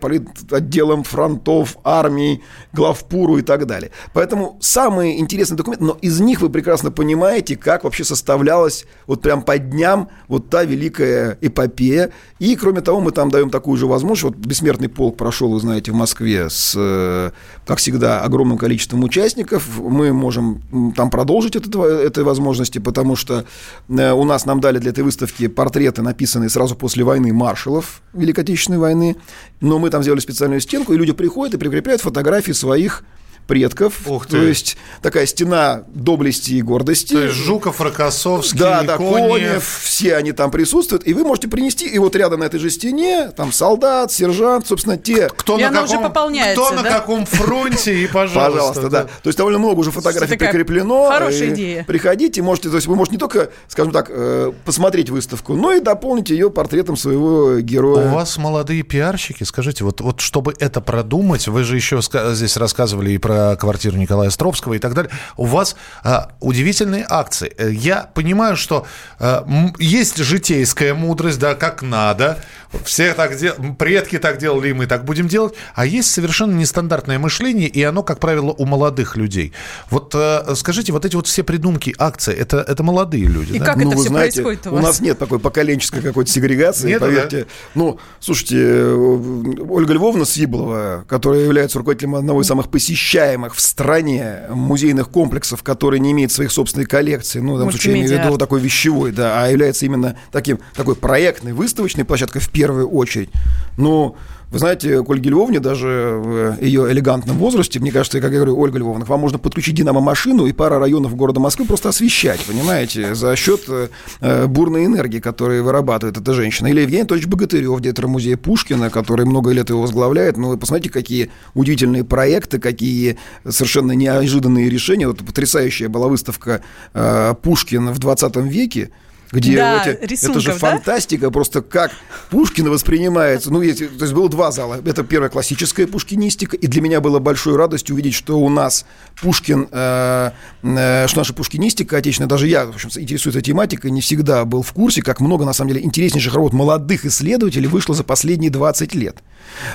отделам 0.51 1.03
фронтов, 1.03 1.77
армий, 1.83 2.43
главпуру 2.73 3.37
и 3.37 3.41
так 3.41 3.65
далее. 3.65 3.91
Поэтому 4.13 4.57
самые 4.61 5.19
интересные 5.19 5.57
документы, 5.57 5.85
но 5.85 5.97
из 6.01 6.19
них 6.19 6.41
вы 6.41 6.49
прекрасно 6.49 6.91
понимаете, 6.91 7.55
как 7.55 7.83
вообще 7.83 8.03
составлялась 8.03 8.85
вот 9.07 9.21
прям 9.21 9.41
по 9.41 9.57
дням 9.57 10.09
вот 10.27 10.49
та 10.49 10.63
великая 10.63 11.37
эпопея. 11.41 12.11
И, 12.39 12.55
кроме 12.55 12.81
того, 12.81 12.99
мы 12.99 13.11
там 13.11 13.31
даем 13.31 13.49
такую 13.49 13.77
же 13.77 13.84
же 13.85 13.91
возможность. 13.91 14.35
Вот 14.35 14.45
бессмертный 14.45 14.89
полк 14.89 15.17
прошел, 15.17 15.51
вы 15.51 15.59
знаете, 15.59 15.91
в 15.91 15.95
Москве 15.95 16.49
с, 16.49 16.73
э, 16.75 17.31
как 17.65 17.77
всегда, 17.77 18.21
огромным 18.21 18.57
количеством 18.57 19.03
участников. 19.03 19.79
Мы 19.79 20.13
можем 20.13 20.61
там 20.95 21.09
продолжить 21.09 21.55
это, 21.55 21.83
этой 21.83 22.23
возможности, 22.23 22.79
потому 22.79 23.15
что 23.15 23.45
э, 23.89 24.11
у 24.11 24.23
нас 24.23 24.45
нам 24.45 24.59
дали 24.59 24.79
для 24.79 24.91
этой 24.91 25.03
выставки 25.03 25.47
портреты, 25.47 26.01
написанные 26.01 26.49
сразу 26.49 26.75
после 26.75 27.03
войны 27.03 27.33
маршалов 27.33 28.01
Великой 28.13 28.41
Отечественной 28.41 28.79
войны. 28.79 29.15
Но 29.61 29.79
мы 29.79 29.89
там 29.89 30.01
сделали 30.01 30.19
специальную 30.19 30.61
стенку, 30.61 30.93
и 30.93 30.97
люди 30.97 31.13
приходят 31.13 31.55
и 31.55 31.57
прикрепляют 31.57 32.01
фотографии 32.01 32.53
своих 32.53 33.03
предков. 33.47 34.07
Ух 34.07 34.25
ты. 34.25 34.31
То 34.31 34.43
есть 34.43 34.77
такая 35.01 35.25
стена 35.25 35.83
доблести 35.87 36.53
и 36.53 36.61
гордости. 36.61 37.13
То 37.13 37.23
есть 37.23 37.35
Жуков, 37.35 37.81
Рокоссовский, 37.81 38.59
да, 38.59 38.83
да, 38.83 38.97
Конев. 38.97 39.31
Конев, 39.31 39.79
все 39.83 40.15
они 40.15 40.31
там 40.31 40.51
присутствуют. 40.51 41.05
И 41.07 41.13
вы 41.13 41.23
можете 41.23 41.47
принести, 41.47 41.87
и 41.87 41.97
вот 41.99 42.15
рядом 42.15 42.39
на 42.39 42.45
этой 42.45 42.59
же 42.59 42.69
стене, 42.69 43.31
там 43.35 43.51
солдат, 43.51 44.11
сержант, 44.11 44.67
собственно, 44.67 44.97
те... 44.97 45.29
Кто, 45.29 45.57
и 45.57 45.63
на, 45.63 45.69
каком, 45.69 45.83
уже 45.83 45.97
пополняется, 45.99 46.65
кто 46.65 46.75
да? 46.75 46.81
на 46.81 46.89
каком 46.89 47.25
фронте, 47.25 48.03
и 48.03 48.07
пожалуйста. 48.11 48.51
Пожалуйста, 48.51 48.89
да. 48.89 49.03
То 49.03 49.27
есть 49.27 49.37
довольно 49.37 49.59
много 49.59 49.79
уже 49.79 49.91
фотографий 49.91 50.37
прикреплено. 50.37 51.09
Хорошая 51.09 51.53
идея. 51.53 51.83
Приходите, 51.83 52.41
можете, 52.41 52.69
то 52.69 52.75
есть 52.75 52.87
вы 52.87 52.95
можете 52.95 53.15
не 53.15 53.19
только, 53.19 53.49
скажем 53.67 53.91
так, 53.91 54.07
э, 54.09 54.51
посмотреть 54.63 55.09
выставку, 55.09 55.53
но 55.53 55.71
и 55.73 55.79
дополнить 55.79 56.29
ее 56.29 56.49
портретом 56.49 56.97
своего 56.97 57.59
героя. 57.59 58.09
У 58.09 58.15
вас 58.15 58.37
молодые 58.37 58.83
пиарщики, 58.83 59.43
скажите, 59.43 59.83
вот, 59.83 60.01
вот 60.01 60.21
чтобы 60.21 60.53
это 60.59 60.81
продумать, 60.81 61.47
вы 61.47 61.63
же 61.63 61.75
еще 61.75 62.01
здесь 62.01 62.57
рассказывали 62.57 63.11
и 63.11 63.17
про 63.17 63.34
про 63.35 63.55
квартиру 63.57 63.97
Николая 63.97 64.29
Островского 64.29 64.75
и 64.75 64.79
так 64.79 64.93
далее. 64.93 65.11
У 65.35 65.45
вас 65.45 65.75
а, 66.03 66.31
удивительные 66.39 67.05
акции. 67.07 67.53
Э, 67.57 67.69
я 67.69 68.09
понимаю, 68.13 68.55
что 68.55 68.87
а, 69.19 69.45
есть 69.77 70.17
житейская 70.17 70.93
мудрость, 70.93 71.39
да, 71.39 71.53
как 71.53 71.81
надо. 71.81 72.37
Все 72.83 73.13
так 73.13 73.35
делали, 73.37 73.73
предки 73.73 74.19
так 74.19 74.37
делали, 74.37 74.69
и 74.69 74.73
мы 74.73 74.85
так 74.85 75.03
будем 75.03 75.27
делать. 75.27 75.53
А 75.75 75.85
есть 75.85 76.11
совершенно 76.11 76.53
нестандартное 76.53 77.19
мышление, 77.19 77.67
и 77.67 77.83
оно, 77.83 78.03
как 78.03 78.19
правило, 78.19 78.51
у 78.57 78.65
молодых 78.65 79.17
людей. 79.17 79.51
Вот 79.89 80.13
а, 80.15 80.53
скажите, 80.55 80.93
вот 80.93 81.03
эти 81.03 81.17
вот 81.17 81.27
все 81.27 81.43
придумки 81.43 81.93
акции, 81.97 82.33
это, 82.33 82.57
это 82.57 82.83
молодые 82.83 83.25
люди, 83.25 83.53
И 83.53 83.59
да? 83.59 83.65
как 83.65 83.75
ну, 83.77 83.89
это 83.89 83.99
все 83.99 84.09
знаете, 84.09 84.43
происходит 84.43 84.67
у 84.67 84.69
вас? 84.71 84.79
У 84.79 84.83
нас 84.83 85.01
нет 85.01 85.19
такой 85.19 85.39
поколенческой 85.39 86.01
какой-то 86.01 86.31
сегрегации, 86.31 86.87
нет, 86.87 87.01
поверьте. 87.01 87.39
Да? 87.39 87.49
Ну, 87.75 87.99
слушайте, 88.21 88.85
Ольга 88.85 89.93
Львовна 89.93 90.25
Сиблова, 90.25 91.03
которая 91.09 91.41
является 91.41 91.79
руководителем 91.79 92.15
одного 92.15 92.41
из 92.41 92.47
самых 92.47 92.69
посещаемых 92.69 93.24
уважаемых 93.25 93.55
в 93.55 93.61
стране 93.61 94.41
музейных 94.49 95.09
комплексов, 95.09 95.63
которые 95.63 95.99
не 95.99 96.11
имеют 96.11 96.31
своих 96.31 96.51
собственной 96.51 96.85
коллекции, 96.85 97.39
ну, 97.39 97.55
в 97.55 97.57
данном 97.57 97.71
случае 97.71 97.93
я 97.93 97.99
имею 98.05 98.21
в 98.21 98.25
виду 98.25 98.37
такой 98.37 98.59
вещевой, 98.59 99.11
да, 99.11 99.43
а 99.43 99.47
является 99.47 99.85
именно 99.85 100.15
таким, 100.31 100.59
такой 100.75 100.95
проектной, 100.95 101.53
выставочной 101.53 102.05
площадкой 102.05 102.39
в 102.39 102.49
первую 102.49 102.87
очередь. 102.87 103.29
Ну, 103.77 104.15
вы 104.55 104.59
знаете, 104.59 105.03
к 105.03 105.09
Ольге 105.09 105.31
Львовне 105.31 105.59
даже 105.59 106.17
в 106.17 106.61
ее 106.61 106.89
элегантном 106.89 107.37
возрасте, 107.37 107.81
мне 107.81 107.91
кажется, 107.91 108.21
как 108.21 108.31
я 108.31 108.37
говорю, 108.37 108.57
Ольга 108.57 108.79
Львовна, 108.79 109.03
вам 109.03 109.19
можно 109.19 109.37
подключить 109.37 109.75
динамо-машину 109.75 110.45
и 110.45 110.53
пара 110.53 110.79
районов 110.79 111.13
города 111.17 111.41
Москвы 111.41 111.65
просто 111.65 111.89
освещать, 111.89 112.39
понимаете, 112.45 113.15
за 113.15 113.35
счет 113.35 113.65
э, 113.67 114.47
бурной 114.47 114.85
энергии, 114.85 115.19
которую 115.19 115.61
вырабатывает 115.61 116.15
эта 116.15 116.33
женщина. 116.33 116.67
Или 116.67 116.79
Евгений 116.79 117.01
Анатольевич 117.01 117.27
Богатырев, 117.27 117.81
директор 117.81 118.07
музея 118.07 118.37
Пушкина, 118.37 118.89
который 118.89 119.25
много 119.25 119.51
лет 119.51 119.69
его 119.69 119.81
возглавляет. 119.81 120.37
Ну, 120.37 120.47
вы 120.47 120.57
посмотрите, 120.57 120.89
какие 120.89 121.31
удивительные 121.53 122.05
проекты, 122.05 122.57
какие 122.57 123.17
совершенно 123.45 123.91
неожиданные 123.91 124.69
решения. 124.69 125.09
Вот 125.09 125.17
потрясающая 125.17 125.89
была 125.89 126.07
выставка 126.07 126.61
э, 126.93 127.33
Пушкина 127.41 127.91
в 127.91 127.99
20 127.99 128.37
веке, 128.37 128.91
где 129.35 129.55
да, 129.57 129.83
эти, 129.85 130.05
рисунков, 130.05 130.37
это 130.37 130.39
же 130.39 130.51
да? 130.53 130.57
фантастика, 130.57 131.31
просто 131.31 131.61
как 131.61 131.91
Пушкин 132.29 132.69
воспринимается. 132.69 133.51
Ну, 133.51 133.61
есть, 133.61 133.79
то 133.79 134.03
есть 134.05 134.13
было 134.13 134.29
два 134.29 134.51
зала. 134.51 134.79
Это 134.85 135.03
первая 135.03 135.29
классическая 135.29 135.87
пушкинистика, 135.87 136.55
и 136.55 136.67
для 136.67 136.81
меня 136.81 137.01
было 137.01 137.19
большой 137.19 137.55
радостью 137.55 137.95
увидеть, 137.95 138.13
что 138.13 138.39
у 138.39 138.49
нас 138.49 138.85
Пушкин, 139.21 139.67
э, 139.71 140.31
э, 140.63 141.07
что 141.07 141.19
наша 141.19 141.33
пушкинистика 141.33 141.97
отечественная, 141.97 142.29
даже 142.29 142.47
я, 142.47 142.65
в 142.65 142.69
общем, 142.69 142.89
интересуюсь 142.95 143.35
этой 143.35 143.45
тематикой, 143.45 143.91
не 143.91 144.01
всегда 144.01 144.45
был 144.45 144.61
в 144.61 144.71
курсе, 144.73 145.01
как 145.01 145.19
много, 145.19 145.45
на 145.45 145.53
самом 145.53 145.73
деле, 145.73 145.85
интереснейших 145.85 146.33
работ 146.33 146.53
молодых 146.53 147.05
исследователей 147.05 147.67
вышло 147.67 147.93
за 147.93 148.03
последние 148.03 148.51
20 148.51 148.95
лет. 148.95 149.17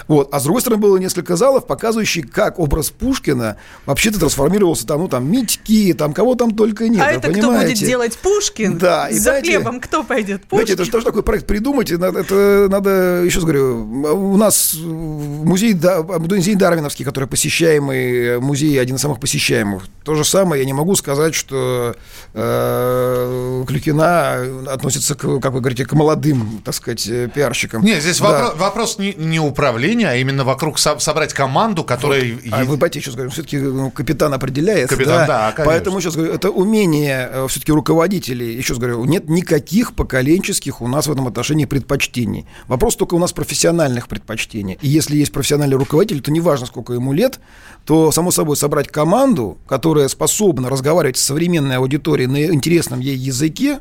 Вот. 0.09 0.29
А 0.33 0.41
с 0.41 0.45
другой 0.45 0.61
стороны, 0.61 0.81
было 0.81 0.97
несколько 0.97 1.37
залов, 1.37 1.67
показывающих, 1.67 2.31
как 2.31 2.59
образ 2.59 2.91
Пушкина 2.91 3.57
вообще-то 3.87 4.19
трансформировался 4.19 4.87
там, 4.87 5.01
ну, 5.01 5.09
там, 5.09 5.31
Митьки, 5.31 5.93
там, 5.93 6.13
кого 6.13 6.35
там 6.35 6.55
только 6.57 6.89
нет. 6.89 7.03
А 7.03 7.13
это 7.13 7.29
понимаете? 7.29 7.41
кто 7.41 7.53
будет 7.53 7.79
делать 7.79 8.19
Пушкин? 8.19 8.79
Да, 8.79 9.09
и 9.09 9.19
хлебом 9.59 9.81
кто 9.81 10.03
пойдет? 10.03 10.43
Знаете, 10.51 10.75
это 10.75 10.85
же 10.85 10.91
тоже 10.91 11.05
такой 11.05 11.23
проект 11.23 11.47
придумать. 11.47 11.91
Надо, 11.91 12.21
это 12.21 12.69
надо, 12.71 13.23
еще 13.25 13.37
раз 13.37 13.45
говорю, 13.45 14.33
у 14.33 14.37
нас 14.37 14.75
музей, 14.75 15.75
музей 15.75 16.55
Дарвиновский, 16.55 17.05
который 17.05 17.29
посещаемый 17.29 18.41
музей, 18.41 18.81
один 18.81 18.97
из 18.97 19.01
самых 19.01 19.21
посещаемых. 19.21 19.85
То 20.05 20.15
же 20.15 20.25
самое, 20.25 20.63
я 20.63 20.67
не 20.67 20.73
могу 20.73 20.95
сказать, 20.97 21.35
что 21.35 21.95
э, 22.35 23.65
Клюкина 23.67 24.73
относится, 24.73 25.15
к, 25.15 25.41
как 25.41 25.53
вы 25.53 25.61
говорите, 25.61 25.85
к 25.85 25.93
молодым, 25.93 26.63
так 26.65 26.75
сказать, 26.75 27.09
пиарщикам. 27.35 27.85
Нет, 27.85 28.03
здесь 28.03 28.19
да. 28.19 28.29
вопрос, 28.29 28.59
вопрос 28.59 28.99
не, 28.99 29.15
не 29.15 29.41
управления, 29.41 30.09
а 30.11 30.17
именно 30.17 30.45
вокруг 30.45 30.79
со, 30.79 30.99
собрать 30.99 31.33
команду, 31.33 31.85
которая... 31.85 32.35
Вот. 32.35 32.43
А 32.53 32.65
вы, 32.65 32.77
Батя, 32.77 33.01
сейчас 33.01 33.15
говорю, 33.15 33.31
все-таки 33.31 33.59
ну, 33.59 33.91
капитан 33.91 34.33
определяет. 34.35 34.89
Капитан, 34.89 35.27
да, 35.27 35.27
да 35.27 35.53
конечно. 35.53 35.73
Поэтому 35.73 36.01
сейчас 36.01 36.17
говорю, 36.17 36.33
это 36.33 36.51
умение 36.51 37.29
э, 37.31 37.47
все-таки 37.49 37.73
руководителей, 37.73 38.55
еще 38.55 38.75
раз 38.75 38.79
говорю, 38.79 39.05
нет 39.05 39.29
никаких 39.31 39.95
поколенческих 39.95 40.83
у 40.83 40.89
нас 40.89 41.07
в 41.07 41.13
этом 41.13 41.27
отношении 41.27 41.65
предпочтений. 41.65 42.47
Вопрос 42.67 42.97
только 42.97 43.15
у 43.15 43.19
нас 43.19 43.33
профессиональных 43.33 44.09
предпочтений. 44.09 44.79
И 44.83 44.89
если 44.89 45.17
есть 45.17 45.33
профессиональный 45.33 45.77
руководитель, 45.77 46.21
то 46.21 46.31
неважно, 46.31 46.67
сколько 46.67 46.93
ему 46.93 47.13
лет, 47.13 47.41
то, 47.85 48.13
само 48.13 48.31
собой, 48.31 48.57
собрать 48.57 48.89
команду, 48.89 49.57
которая 49.67 50.09
способна 50.09 50.69
разговаривать 50.69 51.17
с 51.17 51.23
современной 51.23 51.77
аудиторией 51.77 52.29
на 52.29 52.55
интересном 52.55 53.01
ей 53.01 53.17
языке, 53.17 53.81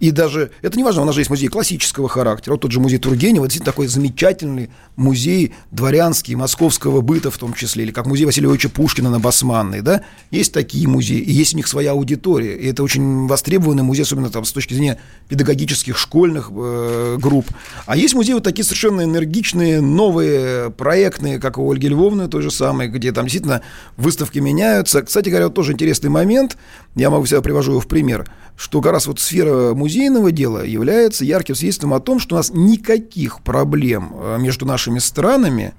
и 0.00 0.10
даже, 0.12 0.50
это 0.62 0.78
не 0.78 0.82
важно, 0.82 1.02
у 1.02 1.04
нас 1.04 1.14
же 1.14 1.20
есть 1.20 1.30
музей 1.30 1.48
классического 1.48 2.08
характера. 2.08 2.54
Вот 2.54 2.62
тот 2.62 2.72
же 2.72 2.80
музей 2.80 2.98
Тургенева, 2.98 3.46
действительно 3.46 3.70
такой 3.70 3.86
замечательный 3.86 4.70
музей 4.96 5.54
дворянский, 5.70 6.34
московского 6.34 7.02
быта 7.02 7.30
в 7.30 7.36
том 7.36 7.52
числе, 7.52 7.84
или 7.84 7.92
как 7.92 8.06
музей 8.06 8.24
Василия 8.24 8.48
Ильича 8.48 8.70
Пушкина 8.70 9.10
на 9.10 9.20
Басманной, 9.20 9.82
да. 9.82 10.02
Есть 10.30 10.54
такие 10.54 10.88
музеи, 10.88 11.18
и 11.18 11.30
есть 11.30 11.52
у 11.52 11.58
них 11.58 11.68
своя 11.68 11.92
аудитория. 11.92 12.56
И 12.56 12.66
это 12.66 12.82
очень 12.82 13.26
востребованный 13.26 13.82
музей, 13.82 14.02
особенно 14.02 14.30
там 14.30 14.46
с 14.46 14.52
точки 14.52 14.72
зрения 14.72 14.98
педагогических 15.28 15.98
школьных 15.98 16.50
э, 16.50 17.18
групп. 17.20 17.46
А 17.84 17.94
есть 17.94 18.14
музеи 18.14 18.32
вот 18.32 18.44
такие 18.44 18.64
совершенно 18.64 19.02
энергичные, 19.02 19.82
новые, 19.82 20.70
проектные, 20.70 21.38
как 21.38 21.58
у 21.58 21.70
Ольги 21.70 21.88
Львовны, 21.88 22.28
той 22.28 22.40
же 22.40 22.50
самой, 22.50 22.88
где 22.88 23.12
там 23.12 23.26
действительно 23.26 23.60
выставки 23.98 24.38
меняются. 24.38 25.02
Кстати 25.02 25.28
говоря, 25.28 25.46
вот 25.46 25.54
тоже 25.54 25.72
интересный 25.72 26.08
момент, 26.08 26.56
я 26.94 27.10
могу 27.10 27.26
себя 27.26 27.42
привожу 27.42 27.72
его 27.72 27.80
в 27.80 27.86
пример, 27.86 28.26
что 28.56 28.80
как 28.80 28.92
раз 28.92 29.06
вот 29.06 29.20
сфера 29.20 29.74
музея 29.74 29.89
музейного 29.90 30.30
дела 30.30 30.64
является 30.64 31.24
ярким 31.24 31.56
свидетельством 31.56 31.94
о 31.94 31.98
том, 31.98 32.20
что 32.20 32.36
у 32.36 32.38
нас 32.38 32.52
никаких 32.54 33.40
проблем 33.42 34.12
э, 34.14 34.38
между 34.38 34.64
нашими 34.64 35.00
странами, 35.00 35.74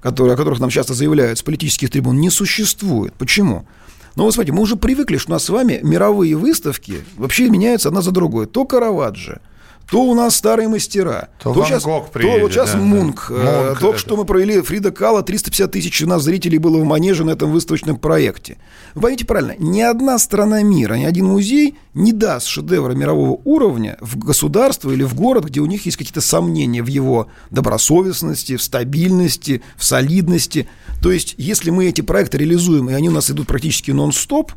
которые, 0.00 0.34
о 0.34 0.36
которых 0.36 0.58
нам 0.58 0.68
часто 0.68 0.94
заявляют 0.94 1.38
с 1.38 1.42
политических 1.42 1.88
трибун, 1.88 2.18
не 2.18 2.28
существует. 2.28 3.14
Почему? 3.14 3.64
Ну, 4.16 4.24
вот 4.24 4.34
смотрите, 4.34 4.52
мы 4.52 4.62
уже 4.62 4.74
привыкли, 4.74 5.16
что 5.16 5.30
у 5.30 5.34
нас 5.34 5.44
с 5.44 5.48
вами 5.48 5.78
мировые 5.84 6.34
выставки 6.34 7.04
вообще 7.16 7.48
меняются 7.48 7.88
одна 7.88 8.02
за 8.02 8.10
другой. 8.10 8.46
То 8.46 8.64
Караваджо, 8.64 9.40
то 9.92 10.04
у 10.04 10.14
нас 10.14 10.36
старые 10.36 10.68
мастера, 10.68 11.28
то, 11.38 11.52
то, 11.52 11.66
сейчас, 11.66 11.82
приедет, 12.10 12.36
то 12.36 12.40
вот 12.40 12.52
сейчас 12.52 12.72
да, 12.72 12.78
Мунк. 12.78 13.26
Да. 13.28 13.36
Э, 13.36 13.66
Мунк 13.66 13.78
Только 13.78 13.98
что 13.98 14.16
мы 14.16 14.24
провели 14.24 14.62
Фрида 14.62 14.90
Кала, 14.90 15.22
350 15.22 15.70
тысяч 15.70 16.00
у 16.00 16.06
нас 16.06 16.22
зрителей 16.22 16.56
было 16.56 16.78
в 16.78 16.84
Манеже 16.84 17.24
на 17.24 17.32
этом 17.32 17.52
выставочном 17.52 17.98
проекте. 17.98 18.56
Вы 18.94 19.02
поймите 19.02 19.26
правильно, 19.26 19.54
ни 19.58 19.82
одна 19.82 20.18
страна 20.18 20.62
мира, 20.62 20.94
ни 20.94 21.04
один 21.04 21.26
музей 21.26 21.76
не 21.92 22.12
даст 22.12 22.46
шедевра 22.46 22.92
мирового 22.92 23.38
уровня 23.44 23.98
в 24.00 24.16
государство 24.16 24.90
или 24.90 25.02
в 25.02 25.14
город, 25.14 25.44
где 25.44 25.60
у 25.60 25.66
них 25.66 25.84
есть 25.84 25.98
какие-то 25.98 26.22
сомнения 26.22 26.82
в 26.82 26.86
его 26.86 27.26
добросовестности, 27.50 28.56
в 28.56 28.62
стабильности, 28.62 29.60
в 29.76 29.84
солидности. 29.84 30.68
То 31.02 31.12
есть, 31.12 31.34
если 31.36 31.68
мы 31.68 31.84
эти 31.84 32.00
проекты 32.00 32.38
реализуем, 32.38 32.88
и 32.88 32.94
они 32.94 33.10
у 33.10 33.12
нас 33.12 33.30
идут 33.30 33.46
практически 33.46 33.90
нон-стоп, 33.90 34.52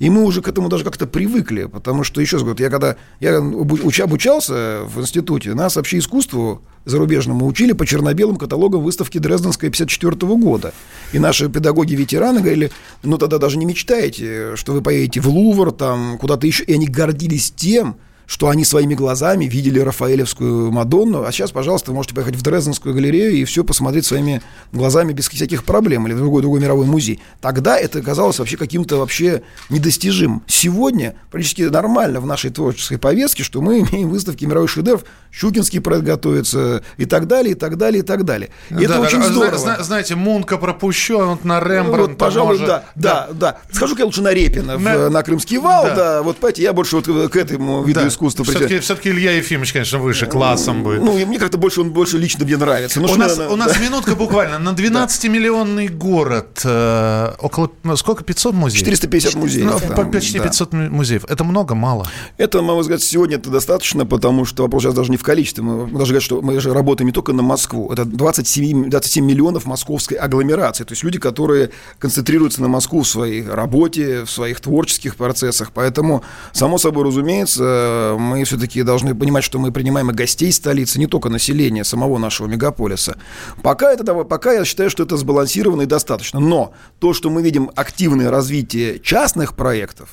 и 0.00 0.08
мы 0.08 0.24
уже 0.24 0.40
к 0.40 0.48
этому 0.48 0.68
даже 0.70 0.82
как-то 0.82 1.06
привыкли, 1.06 1.66
потому 1.66 2.04
что, 2.04 2.22
еще 2.22 2.36
раз 2.36 2.42
говорю, 2.42 2.58
я 2.58 2.70
когда 2.70 2.96
я 3.20 3.36
обучался 3.36 4.80
в 4.86 4.98
институте, 5.00 5.54
нас 5.54 5.76
вообще 5.76 5.98
искусству 5.98 6.62
зарубежному 6.86 7.46
учили 7.46 7.72
по 7.72 7.86
черно-белым 7.86 8.36
каталогам 8.36 8.82
выставки 8.82 9.18
Дрезденской 9.18 9.68
54 9.68 10.16
года. 10.36 10.72
И 11.12 11.18
наши 11.18 11.50
педагоги-ветераны 11.50 12.40
говорили, 12.40 12.70
ну 13.02 13.18
тогда 13.18 13.36
даже 13.36 13.58
не 13.58 13.66
мечтаете, 13.66 14.56
что 14.56 14.72
вы 14.72 14.80
поедете 14.80 15.20
в 15.20 15.28
Лувр, 15.28 15.70
там 15.70 16.16
куда-то 16.18 16.46
еще. 16.46 16.64
И 16.64 16.72
они 16.72 16.86
гордились 16.86 17.50
тем, 17.50 17.96
что 18.30 18.48
они 18.48 18.64
своими 18.64 18.94
глазами 18.94 19.46
видели 19.46 19.80
Рафаэлевскую 19.80 20.70
Мадонну, 20.70 21.24
а 21.24 21.32
сейчас, 21.32 21.50
пожалуйста, 21.50 21.90
вы 21.90 21.96
можете 21.96 22.14
поехать 22.14 22.36
в 22.36 22.42
Дрезденскую 22.42 22.94
галерею 22.94 23.32
и 23.32 23.44
все 23.44 23.64
посмотреть 23.64 24.06
своими 24.06 24.40
глазами 24.70 25.12
без 25.12 25.28
всяких 25.28 25.64
проблем, 25.64 26.06
или 26.06 26.14
в 26.14 26.18
другой, 26.18 26.40
другой 26.40 26.60
мировой 26.60 26.86
музей. 26.86 27.20
Тогда 27.40 27.76
это 27.76 28.00
казалось 28.00 28.38
вообще 28.38 28.56
каким-то 28.56 28.98
вообще 28.98 29.42
недостижимым. 29.68 30.44
Сегодня 30.46 31.16
практически 31.32 31.62
нормально 31.62 32.20
в 32.20 32.26
нашей 32.26 32.50
творческой 32.50 32.98
повестке, 32.98 33.42
что 33.42 33.60
мы 33.60 33.80
имеем 33.90 34.10
выставки 34.10 34.44
мировых 34.44 34.70
шедевров, 34.70 35.04
Щукинский 35.32 35.80
проект 35.80 36.04
готовится 36.04 36.84
и 36.98 37.06
так 37.06 37.26
далее, 37.26 37.52
и 37.52 37.54
так 37.56 37.78
далее, 37.78 38.00
и 38.00 38.06
так 38.06 38.24
далее. 38.24 38.50
И 38.70 38.74
да, 38.74 38.80
это 38.82 38.94
да, 38.94 39.00
очень 39.00 39.22
здорово. 39.24 39.58
Зна- 39.58 39.82
знаете, 39.82 40.14
Мунка 40.14 40.56
пропущу, 40.56 41.18
а 41.18 41.26
вот 41.26 41.44
на 41.44 41.58
Рембрандта 41.58 41.96
ну, 41.96 42.06
вот, 42.06 42.16
пожалуй, 42.16 42.52
может... 42.52 42.66
да, 42.66 42.84
да, 42.94 43.26
да, 43.30 43.34
да. 43.52 43.58
Схожу-ка 43.72 44.02
я 44.02 44.06
лучше 44.06 44.22
на 44.22 44.32
Репина, 44.32 44.78
на, 44.78 44.98
в, 44.98 45.10
на 45.10 45.22
Крымский 45.24 45.58
вал, 45.58 45.84
да. 45.84 45.94
да. 45.96 46.22
Вот, 46.22 46.36
понимаете, 46.36 46.62
я 46.62 46.72
больше 46.72 46.96
вот 46.96 47.06
к 47.30 47.36
этому 47.36 47.82
виду 47.82 48.00
да. 48.00 48.08
искусства 48.08 48.19
искусства. 48.20 48.44
Все-таки, 48.44 48.78
все-таки 48.80 49.10
Илья 49.10 49.32
Ефимович, 49.32 49.72
конечно, 49.72 49.98
выше 49.98 50.26
классом 50.26 50.82
будет. 50.82 51.02
Ну, 51.02 51.26
мне 51.26 51.38
как-то 51.38 51.58
больше, 51.58 51.80
он 51.80 51.90
больше 51.90 52.18
лично 52.18 52.44
мне 52.44 52.56
нравится. 52.56 53.00
Ну, 53.00 53.08
у, 53.10 53.16
нас, 53.16 53.38
у 53.38 53.56
нас 53.56 53.80
минутка 53.80 54.14
буквально. 54.14 54.58
На 54.58 54.70
12-миллионный 54.70 55.88
город 55.88 56.60
э, 56.64 57.32
около, 57.38 57.70
ну, 57.82 57.96
сколько, 57.96 58.24
500 58.24 58.54
музеев? 58.54 58.84
450 58.84 59.34
музеев. 59.34 59.66
Ну, 59.66 59.94
там, 59.94 60.10
почти 60.10 60.38
да. 60.38 60.44
500 60.44 60.72
музеев. 60.72 61.24
Это 61.28 61.44
много, 61.44 61.74
мало? 61.74 62.06
Это, 62.36 62.60
на 62.60 62.72
мой 62.72 62.82
взгляд, 62.82 63.02
сегодня 63.02 63.36
это 63.36 63.50
достаточно, 63.50 64.06
потому 64.06 64.44
что 64.44 64.62
вопрос 64.62 64.82
сейчас 64.82 64.94
даже 64.94 65.10
не 65.10 65.16
в 65.16 65.22
количестве. 65.22 65.62
Мы 65.62 65.86
даже 65.86 66.12
говорим, 66.12 66.20
что 66.20 66.42
мы 66.42 66.60
же 66.60 66.72
работаем 66.72 67.06
не 67.06 67.12
только 67.12 67.32
на 67.32 67.42
Москву. 67.42 67.90
Это 67.92 68.04
27, 68.04 68.90
27 68.90 69.24
миллионов 69.24 69.64
московской 69.64 70.16
агломерации. 70.16 70.84
То 70.84 70.92
есть 70.92 71.02
люди, 71.02 71.18
которые 71.18 71.70
концентрируются 71.98 72.62
на 72.62 72.68
Москву 72.68 73.02
в 73.02 73.08
своей 73.08 73.46
работе, 73.46 74.24
в 74.24 74.30
своих 74.30 74.60
творческих 74.60 75.16
процесах. 75.16 75.70
Поэтому, 75.72 76.22
само 76.52 76.78
собой 76.78 77.04
разумеется, 77.04 78.09
мы 78.18 78.44
все-таки 78.44 78.82
должны 78.82 79.14
понимать, 79.14 79.44
что 79.44 79.58
мы 79.58 79.72
принимаем 79.72 80.10
и 80.10 80.14
гостей 80.14 80.52
столицы, 80.52 80.98
не 80.98 81.06
только 81.06 81.28
население 81.28 81.84
самого 81.84 82.18
нашего 82.18 82.46
мегаполиса. 82.46 83.16
Пока, 83.62 83.92
это, 83.92 84.14
пока 84.24 84.52
я 84.52 84.64
считаю, 84.64 84.90
что 84.90 85.02
это 85.02 85.16
сбалансировано 85.16 85.82
и 85.82 85.86
достаточно. 85.86 86.40
Но 86.40 86.72
то, 86.98 87.12
что 87.12 87.30
мы 87.30 87.42
видим 87.42 87.70
активное 87.74 88.30
развитие 88.30 88.98
частных 89.00 89.54
проектов, 89.54 90.10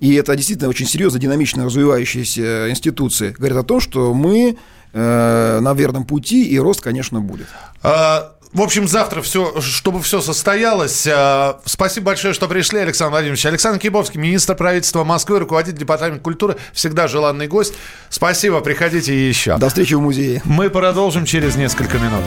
и 0.00 0.14
это 0.14 0.36
действительно 0.36 0.68
очень 0.68 0.86
серьезно, 0.86 1.18
динамично 1.18 1.64
развивающиеся 1.64 2.70
институции, 2.70 3.34
говорят 3.38 3.58
о 3.58 3.62
том, 3.62 3.80
что 3.80 4.12
мы 4.12 4.58
э, 4.92 5.58
на 5.60 5.74
верном 5.74 6.04
пути, 6.04 6.44
и 6.44 6.58
рост, 6.58 6.80
конечно, 6.80 7.20
будет. 7.20 7.46
А, 7.82 8.35
в 8.56 8.62
общем, 8.62 8.88
завтра 8.88 9.20
все, 9.20 9.60
чтобы 9.60 10.00
все 10.00 10.22
состоялось. 10.22 11.06
А, 11.06 11.60
спасибо 11.66 12.06
большое, 12.06 12.32
что 12.32 12.48
пришли, 12.48 12.78
Александр 12.78 13.10
Владимирович. 13.10 13.44
Александр 13.44 13.78
Кибовский, 13.78 14.18
министр 14.18 14.54
правительства 14.54 15.04
Москвы, 15.04 15.40
руководитель 15.40 15.76
департамента 15.76 16.22
культуры, 16.22 16.56
всегда 16.72 17.06
желанный 17.06 17.48
гость. 17.48 17.74
Спасибо, 18.08 18.62
приходите 18.62 19.28
еще. 19.28 19.58
До 19.58 19.68
встречи 19.68 19.92
в 19.92 20.00
музее. 20.00 20.40
Мы 20.46 20.70
продолжим 20.70 21.26
через 21.26 21.56
несколько 21.56 21.98
минут. 21.98 22.22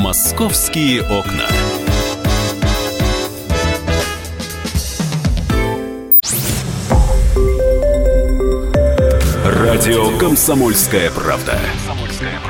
Московские 0.00 1.02
окна. 1.02 1.46
Радио 9.44 10.16
«Комсомольская 10.16 11.10
правда». 11.10 11.60